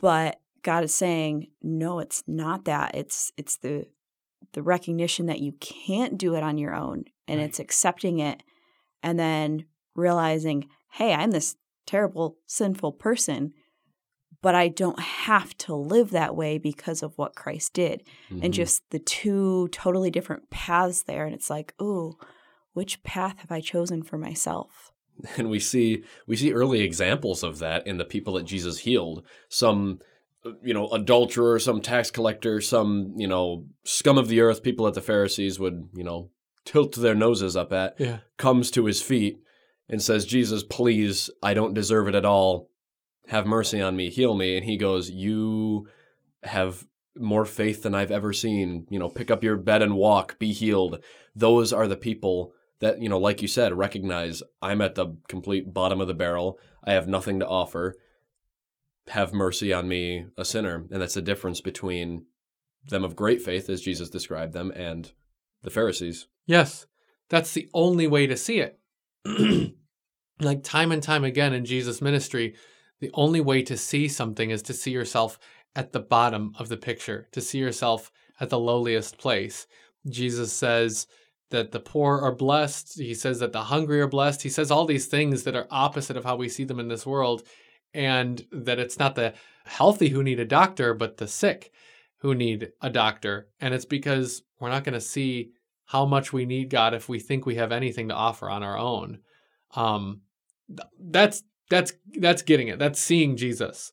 But 0.00 0.40
God 0.62 0.84
is 0.84 0.94
saying, 0.94 1.48
no, 1.62 1.98
it's 1.98 2.22
not 2.26 2.64
that. 2.64 2.94
It's 2.94 3.32
it's 3.36 3.56
the 3.58 3.86
the 4.52 4.62
recognition 4.62 5.26
that 5.26 5.40
you 5.40 5.52
can't 5.60 6.18
do 6.18 6.34
it 6.34 6.42
on 6.42 6.58
your 6.58 6.74
own 6.74 7.04
and 7.28 7.38
Right. 7.38 7.48
it's 7.48 7.60
accepting 7.60 8.18
it 8.18 8.42
and 9.02 9.18
then 9.18 9.66
realizing, 9.94 10.68
hey, 10.92 11.12
I'm 11.14 11.30
this 11.30 11.56
terrible, 11.86 12.38
sinful 12.46 12.92
person, 12.92 13.52
but 14.42 14.54
I 14.54 14.68
don't 14.68 14.98
have 14.98 15.56
to 15.58 15.74
live 15.74 16.10
that 16.10 16.34
way 16.34 16.58
because 16.58 17.02
of 17.02 17.16
what 17.16 17.36
Christ 17.36 17.74
did. 17.74 18.02
Mm-hmm. 18.30 18.44
And 18.44 18.54
just 18.54 18.82
the 18.90 18.98
two 18.98 19.68
totally 19.68 20.10
different 20.10 20.50
paths 20.50 21.02
there. 21.04 21.26
And 21.26 21.34
it's 21.34 21.50
like, 21.50 21.74
ooh, 21.80 22.16
which 22.72 23.02
path 23.02 23.38
have 23.40 23.52
I 23.52 23.60
chosen 23.60 24.02
for 24.02 24.18
myself? 24.18 24.90
and 25.36 25.50
we 25.50 25.58
see 25.58 26.04
we 26.26 26.36
see 26.36 26.52
early 26.52 26.80
examples 26.80 27.42
of 27.42 27.58
that 27.58 27.86
in 27.86 27.98
the 27.98 28.04
people 28.04 28.34
that 28.34 28.44
Jesus 28.44 28.78
healed. 28.80 29.24
Some 29.48 29.98
uh, 30.44 30.52
you 30.62 30.72
know, 30.72 30.88
adulterer, 30.88 31.58
some 31.58 31.82
tax 31.82 32.10
collector, 32.10 32.60
some, 32.62 33.12
you 33.16 33.26
know, 33.26 33.66
scum 33.84 34.16
of 34.16 34.28
the 34.28 34.40
earth, 34.40 34.62
people 34.62 34.86
that 34.86 34.94
the 34.94 35.02
Pharisees 35.02 35.58
would, 35.60 35.88
you 35.94 36.02
know, 36.02 36.30
tilt 36.64 36.96
their 36.96 37.14
noses 37.14 37.56
up 37.56 37.72
at, 37.74 37.94
Yeah. 37.98 38.20
comes 38.38 38.70
to 38.70 38.86
his 38.86 39.02
feet 39.02 39.38
and 39.88 40.00
says, 40.00 40.24
Jesus, 40.24 40.62
please, 40.62 41.28
I 41.42 41.52
don't 41.52 41.74
deserve 41.74 42.08
it 42.08 42.14
at 42.14 42.24
all. 42.24 42.70
Have 43.28 43.46
mercy 43.46 43.82
on 43.82 43.96
me, 43.96 44.08
heal 44.08 44.34
me. 44.34 44.56
And 44.56 44.64
he 44.64 44.76
goes, 44.78 45.10
You 45.10 45.88
have 46.42 46.86
more 47.18 47.44
faith 47.44 47.82
than 47.82 47.94
I've 47.94 48.10
ever 48.10 48.32
seen. 48.32 48.86
You 48.88 48.98
know, 48.98 49.10
pick 49.10 49.30
up 49.30 49.44
your 49.44 49.56
bed 49.56 49.82
and 49.82 49.94
walk, 49.94 50.38
be 50.38 50.52
healed. 50.52 51.04
Those 51.36 51.70
are 51.72 51.86
the 51.86 51.96
people 51.96 52.54
that, 52.80 53.00
you 53.00 53.08
know, 53.08 53.18
like 53.18 53.42
you 53.42 53.48
said, 53.48 53.72
recognize 53.76 54.42
I'm 54.60 54.80
at 54.80 54.94
the 54.94 55.16
complete 55.28 55.72
bottom 55.72 56.00
of 56.00 56.08
the 56.08 56.14
barrel. 56.14 56.58
I 56.84 56.92
have 56.92 57.08
nothing 57.08 57.40
to 57.40 57.46
offer. 57.46 57.96
Have 59.08 59.32
mercy 59.32 59.72
on 59.72 59.88
me, 59.88 60.26
a 60.36 60.44
sinner. 60.44 60.86
And 60.90 61.00
that's 61.00 61.14
the 61.14 61.22
difference 61.22 61.60
between 61.60 62.26
them 62.88 63.04
of 63.04 63.16
great 63.16 63.42
faith, 63.42 63.68
as 63.68 63.82
Jesus 63.82 64.08
described 64.08 64.52
them, 64.52 64.70
and 64.74 65.12
the 65.62 65.70
Pharisees. 65.70 66.28
Yes, 66.46 66.86
that's 67.28 67.52
the 67.52 67.68
only 67.74 68.06
way 68.06 68.26
to 68.26 68.36
see 68.36 68.60
it. 68.60 68.78
like 70.40 70.62
time 70.62 70.90
and 70.90 71.02
time 71.02 71.24
again 71.24 71.52
in 71.52 71.64
Jesus' 71.66 72.00
ministry, 72.00 72.54
the 73.00 73.10
only 73.14 73.40
way 73.40 73.62
to 73.62 73.76
see 73.76 74.08
something 74.08 74.50
is 74.50 74.62
to 74.62 74.72
see 74.72 74.90
yourself 74.90 75.38
at 75.76 75.92
the 75.92 76.00
bottom 76.00 76.54
of 76.58 76.68
the 76.68 76.76
picture, 76.76 77.28
to 77.32 77.40
see 77.40 77.58
yourself 77.58 78.10
at 78.40 78.48
the 78.48 78.58
lowliest 78.58 79.18
place. 79.18 79.66
Jesus 80.08 80.52
says 80.52 81.06
that 81.50 81.72
the 81.72 81.80
poor 81.80 82.18
are 82.18 82.34
blessed. 82.34 82.98
He 82.98 83.14
says 83.14 83.38
that 83.40 83.52
the 83.52 83.64
hungry 83.64 84.00
are 84.00 84.08
blessed. 84.08 84.42
He 84.42 84.48
says 84.48 84.70
all 84.70 84.86
these 84.86 85.06
things 85.06 85.44
that 85.44 85.56
are 85.56 85.66
opposite 85.70 86.16
of 86.16 86.24
how 86.24 86.36
we 86.36 86.48
see 86.48 86.64
them 86.64 86.80
in 86.80 86.88
this 86.88 87.06
world, 87.06 87.42
and 87.92 88.44
that 88.52 88.78
it's 88.78 88.98
not 88.98 89.14
the 89.14 89.34
healthy 89.64 90.08
who 90.08 90.22
need 90.22 90.40
a 90.40 90.44
doctor, 90.44 90.94
but 90.94 91.16
the 91.18 91.28
sick 91.28 91.72
who 92.18 92.34
need 92.34 92.72
a 92.80 92.90
doctor. 92.90 93.48
And 93.60 93.74
it's 93.74 93.84
because 93.84 94.42
we're 94.58 94.70
not 94.70 94.84
going 94.84 94.94
to 94.94 95.00
see 95.00 95.50
how 95.86 96.06
much 96.06 96.32
we 96.32 96.46
need 96.46 96.70
God 96.70 96.94
if 96.94 97.08
we 97.08 97.18
think 97.18 97.44
we 97.44 97.56
have 97.56 97.72
anything 97.72 98.08
to 98.08 98.14
offer 98.14 98.48
on 98.48 98.62
our 98.62 98.78
own. 98.78 99.18
Um, 99.74 100.20
that's 100.98 101.42
that's 101.68 101.92
that's 102.18 102.42
getting 102.42 102.68
it. 102.68 102.78
That's 102.78 103.00
seeing 103.00 103.36
Jesus. 103.36 103.92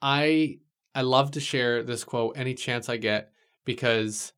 I 0.00 0.58
I 0.94 1.02
love 1.02 1.32
to 1.32 1.40
share 1.40 1.82
this 1.82 2.04
quote 2.04 2.36
any 2.36 2.54
chance 2.54 2.88
I 2.88 2.98
get 2.98 3.32
because 3.64 4.32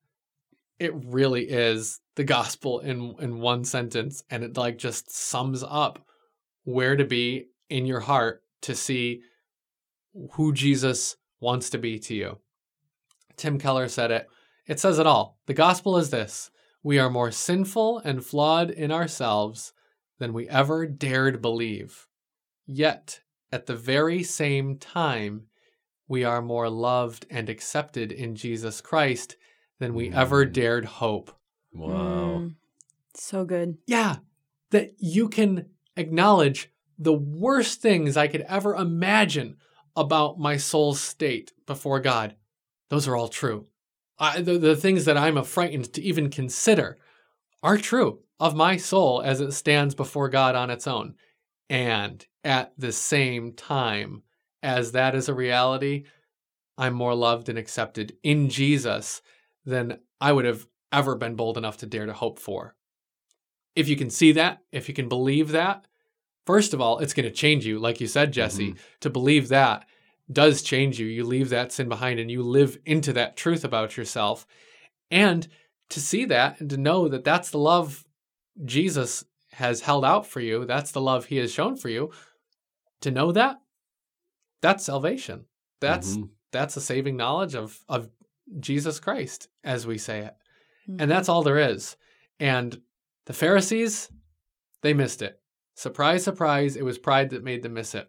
it 0.79 0.93
really 0.95 1.45
is 1.45 2.01
the 2.17 2.25
gospel 2.25 2.81
in 2.81 3.15
in 3.21 3.41
one 3.41 3.65
sentence 3.65 4.23
and 4.31 4.45
it 4.45 4.57
like 4.57 4.79
just 4.79 5.11
sums 5.11 5.65
up 5.67 6.05
where 6.65 6.97
to 6.97 7.05
be 7.05 7.47
in 7.69 7.87
your 7.87 8.01
heart 8.01 8.43
to 8.63 8.75
see 8.75 9.21
who 10.33 10.53
Jesus 10.53 11.17
wants 11.41 11.71
to 11.71 11.79
be 11.79 11.99
to 11.99 12.15
you. 12.15 12.39
Tim 13.37 13.59
Keller 13.59 13.89
said 13.89 14.11
it. 14.11 14.27
It 14.67 14.81
says 14.81 14.99
it 14.99 15.07
all. 15.07 15.39
The 15.47 15.55
gospel 15.55 15.97
is 15.97 16.11
this 16.11 16.51
we 16.83 16.99
are 16.99 17.11
more 17.11 17.31
sinful 17.31 17.99
and 18.05 18.25
flawed 18.25 18.71
in 18.71 18.93
ourselves 18.93 19.73
than 20.19 20.33
we 20.33 20.49
ever 20.49 20.87
dared 20.87 21.43
believe. 21.43 22.07
Yet, 22.67 23.21
at 23.53 23.67
the 23.67 23.77
very 23.77 24.23
same 24.23 24.79
time, 24.79 25.47
we 26.09 26.25
are 26.25 26.43
more 26.43 26.71
loved 26.71 27.27
and 27.31 27.49
accepted 27.49 28.13
in 28.13 28.35
Jesus 28.35 28.81
Christ 28.81 29.37
than 29.79 29.95
we 29.95 30.11
mm. 30.11 30.17
ever 30.17 30.45
dared 30.45 30.85
hope. 30.85 31.33
Wow. 31.73 31.93
Mm, 31.93 32.55
so 33.15 33.45
good. 33.45 33.79
Yeah. 33.87 34.17
That 34.71 34.95
you 34.99 35.29
can 35.29 35.67
acknowledge 35.97 36.71
the 36.99 37.13
worst 37.13 37.81
things 37.81 38.17
I 38.17 38.29
could 38.29 38.43
ever 38.43 38.75
imagine 38.75 39.57
about 39.95 40.39
my 40.39 40.57
soul's 40.57 41.01
state 41.01 41.53
before 41.67 42.01
God. 42.01 42.37
Those 42.89 43.09
are 43.09 43.17
all 43.17 43.29
true. 43.29 43.67
I, 44.19 44.41
the, 44.41 44.59
the 44.59 44.77
things 44.77 45.05
that 45.05 45.17
I'm 45.17 45.43
frightened 45.45 45.93
to 45.95 46.03
even 46.03 46.31
consider 46.31 46.99
are 47.63 47.77
true 47.77 48.21
of 48.39 48.55
my 48.55 48.77
soul 48.77 49.23
as 49.23 49.41
it 49.41 49.53
stands 49.53 49.95
before 49.95 50.29
God 50.29 50.55
on 50.55 50.71
its 50.71 50.87
own. 50.87 51.15
And 51.69 52.25
at 52.45 52.73
the 52.79 52.93
same 52.93 53.53
time 53.53 54.23
as 54.63 54.93
that 54.93 55.15
is 55.15 55.29
a 55.29 55.35
reality, 55.35 56.05
I'm 56.79 56.95
more 56.95 57.15
loved 57.15 57.49
and 57.49 57.59
accepted 57.59 58.17
in 58.23 58.49
Jesus 58.49 59.23
than 59.67 59.99
I 60.21 60.33
would 60.33 60.45
have 60.45 60.67
ever 60.93 61.17
been 61.17 61.35
bold 61.35 61.59
enough 61.59 61.77
to 61.79 61.87
dare 61.87 62.07
to 62.07 62.13
hope 62.13 62.39
for. 62.39 62.75
If 63.75 63.89
you 63.89 63.97
can 63.97 64.09
see 64.09 64.33
that, 64.33 64.63
if 64.73 64.89
you 64.89 64.95
can 64.95 65.09
believe 65.09 65.51
that, 65.51 65.87
first 66.47 66.73
of 66.73 66.81
all, 66.81 67.01
it's 67.01 67.13
going 67.13 67.29
to 67.29 67.35
change 67.35 67.67
you. 67.67 67.79
Like 67.79 68.01
you 68.01 68.07
said, 68.07 68.33
Jesse, 68.33 68.71
mm-hmm. 68.71 68.79
to 69.01 69.11
believe 69.11 69.49
that 69.49 69.85
does 70.33 70.63
change 70.63 70.99
you. 70.99 71.07
You 71.07 71.25
leave 71.25 71.51
that 71.51 71.73
sin 71.73 71.89
behind 71.89 72.19
and 72.19 72.31
you 72.31 72.43
live 72.43 72.79
into 72.87 73.13
that 73.13 73.37
truth 73.37 73.65
about 73.65 73.97
yourself. 73.97 74.47
And 75.11 75.47
to 75.91 76.01
see 76.01 76.25
that 76.25 76.61
and 76.61 76.71
to 76.71 76.77
know 76.77 77.09
that 77.09 77.25
that's 77.25 77.51
the 77.51 77.59
love 77.59 78.05
Jesus 78.65 79.25
has 79.53 79.83
held 79.83 80.05
out 80.05 80.27
for 80.27 80.41
you, 80.41 80.65
that's 80.65 80.93
the 80.93 81.01
love 81.01 81.27
he 81.27 81.37
has 81.37 81.53
shown 81.53 81.77
for 81.77 81.89
you, 81.89 82.11
to 83.01 83.11
know 83.11 83.33
that, 83.33 83.61
that's 84.63 84.85
salvation. 84.85 85.45
That's 85.81 86.13
mm-hmm. 86.13 86.27
that's 86.53 86.77
a 86.77 86.81
saving 86.81 87.17
knowledge 87.17 87.55
of 87.55 87.79
of 87.89 88.09
Jesus 88.61 89.01
Christ, 89.01 89.49
as 89.65 89.87
we 89.87 89.99
say 89.99 90.21
it. 90.21 90.35
Mm-hmm. 90.89 91.03
And 91.03 91.11
that's 91.11 91.29
all 91.29 91.43
there 91.43 91.59
is. 91.59 91.97
And 92.39 92.81
the 93.27 93.33
Pharisees, 93.33 94.11
they 94.83 94.95
missed 94.95 95.23
it. 95.23 95.41
Surprise, 95.75 96.25
surprise, 96.25 96.77
it 96.77 96.85
was 96.85 96.99
pride 96.99 97.31
that 97.31 97.45
made 97.45 97.63
them 97.63 97.75
miss 97.75 97.95
it 97.95 98.09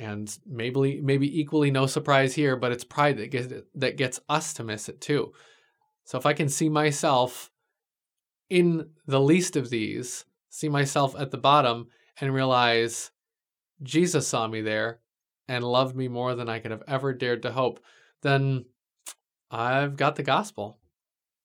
and 0.00 0.38
maybe 0.46 1.00
maybe 1.02 1.40
equally 1.40 1.70
no 1.70 1.86
surprise 1.86 2.34
here, 2.34 2.56
but 2.56 2.72
it's 2.72 2.84
pride 2.84 3.18
that 3.18 3.30
gets 3.30 3.52
that 3.74 3.98
gets 3.98 4.18
us 4.28 4.54
to 4.54 4.64
miss 4.64 4.88
it 4.88 5.00
too. 5.00 5.32
So 6.04 6.18
if 6.18 6.24
I 6.24 6.32
can 6.32 6.48
see 6.48 6.68
myself 6.68 7.50
in 8.48 8.88
the 9.06 9.20
least 9.20 9.56
of 9.56 9.68
these, 9.68 10.24
see 10.48 10.68
myself 10.68 11.14
at 11.18 11.30
the 11.30 11.38
bottom 11.38 11.88
and 12.20 12.34
realize 12.34 13.10
Jesus 13.82 14.26
saw 14.26 14.48
me 14.48 14.62
there 14.62 15.00
and 15.46 15.62
loved 15.62 15.94
me 15.94 16.08
more 16.08 16.34
than 16.34 16.48
I 16.48 16.58
could 16.58 16.70
have 16.70 16.82
ever 16.88 17.12
dared 17.12 17.42
to 17.42 17.52
hope, 17.52 17.80
then 18.22 18.64
I've 19.50 19.96
got 19.96 20.16
the 20.16 20.22
gospel. 20.22 20.78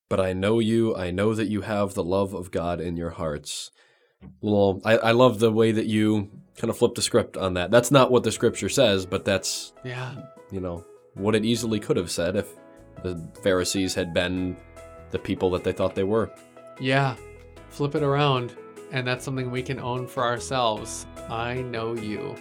But 0.09 0.19
I 0.19 0.33
know 0.33 0.59
you, 0.59 0.95
I 0.95 1.11
know 1.11 1.33
that 1.33 1.47
you 1.47 1.61
have 1.61 1.93
the 1.93 2.03
love 2.03 2.33
of 2.33 2.51
God 2.51 2.79
in 2.79 2.95
your 2.97 3.11
hearts. 3.11 3.71
Well, 4.41 4.81
I, 4.85 4.97
I 4.97 5.11
love 5.11 5.39
the 5.39 5.51
way 5.51 5.71
that 5.71 5.87
you 5.87 6.29
kind 6.57 6.69
of 6.69 6.77
flip 6.77 6.95
the 6.95 7.01
script 7.01 7.37
on 7.37 7.55
that. 7.55 7.71
That's 7.71 7.91
not 7.91 8.11
what 8.11 8.23
the 8.23 8.31
scripture 8.31 8.69
says, 8.69 9.05
but 9.05 9.25
that's 9.25 9.73
yeah, 9.83 10.15
you 10.51 10.59
know, 10.59 10.85
what 11.15 11.35
it 11.35 11.43
easily 11.43 11.79
could 11.79 11.97
have 11.97 12.11
said 12.11 12.35
if 12.35 12.47
the 13.03 13.27
Pharisees 13.43 13.93
had 13.93 14.13
been 14.13 14.55
the 15.11 15.19
people 15.19 15.49
that 15.51 15.63
they 15.63 15.71
thought 15.71 15.95
they 15.95 16.03
were. 16.03 16.31
Yeah. 16.79 17.15
Flip 17.69 17.95
it 17.95 18.03
around, 18.03 18.55
and 18.91 19.05
that's 19.05 19.25
something 19.25 19.51
we 19.51 19.63
can 19.63 19.79
own 19.79 20.07
for 20.07 20.23
ourselves. 20.23 21.05
I 21.29 21.55
know 21.55 21.93
you. 21.93 22.35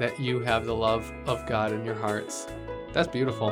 That 0.00 0.18
you 0.20 0.40
have 0.40 0.66
the 0.66 0.74
love 0.74 1.10
of 1.26 1.46
God 1.46 1.72
in 1.72 1.84
your 1.84 1.94
hearts. 1.94 2.46
That's 2.92 3.08
beautiful. 3.08 3.50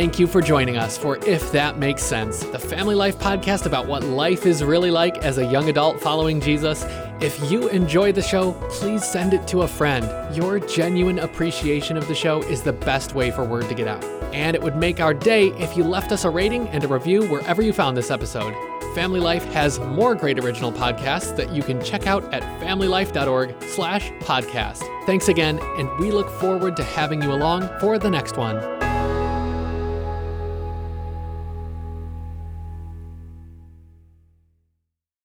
Thank 0.00 0.18
you 0.18 0.26
for 0.26 0.40
joining 0.40 0.78
us 0.78 0.96
for 0.96 1.18
If 1.26 1.52
That 1.52 1.76
Makes 1.76 2.02
Sense, 2.02 2.42
the 2.42 2.58
family 2.58 2.94
life 2.94 3.18
podcast 3.18 3.66
about 3.66 3.86
what 3.86 4.02
life 4.02 4.46
is 4.46 4.64
really 4.64 4.90
like 4.90 5.18
as 5.18 5.36
a 5.36 5.44
young 5.44 5.68
adult 5.68 6.00
following 6.00 6.40
Jesus. 6.40 6.86
If 7.20 7.50
you 7.50 7.68
enjoy 7.68 8.12
the 8.12 8.22
show, 8.22 8.52
please 8.70 9.04
send 9.04 9.34
it 9.34 9.46
to 9.48 9.60
a 9.60 9.68
friend. 9.68 10.34
Your 10.34 10.58
genuine 10.58 11.18
appreciation 11.18 11.98
of 11.98 12.08
the 12.08 12.14
show 12.14 12.40
is 12.44 12.62
the 12.62 12.72
best 12.72 13.14
way 13.14 13.30
for 13.30 13.44
word 13.44 13.68
to 13.68 13.74
get 13.74 13.86
out. 13.86 14.02
And 14.32 14.56
it 14.56 14.62
would 14.62 14.74
make 14.74 15.00
our 15.00 15.12
day 15.12 15.48
if 15.58 15.76
you 15.76 15.84
left 15.84 16.12
us 16.12 16.24
a 16.24 16.30
rating 16.30 16.66
and 16.68 16.82
a 16.82 16.88
review 16.88 17.28
wherever 17.28 17.60
you 17.60 17.74
found 17.74 17.94
this 17.94 18.10
episode. 18.10 18.54
Family 18.94 19.20
Life 19.20 19.44
has 19.52 19.78
more 19.80 20.14
great 20.14 20.38
original 20.38 20.72
podcasts 20.72 21.36
that 21.36 21.52
you 21.52 21.62
can 21.62 21.78
check 21.84 22.06
out 22.06 22.24
at 22.32 22.42
familylife.org 22.58 23.54
slash 23.64 24.10
podcast. 24.20 24.82
Thanks 25.04 25.28
again, 25.28 25.60
and 25.76 25.90
we 25.98 26.10
look 26.10 26.30
forward 26.40 26.74
to 26.76 26.84
having 26.84 27.20
you 27.20 27.34
along 27.34 27.68
for 27.80 27.98
the 27.98 28.08
next 28.08 28.38
one. 28.38 28.79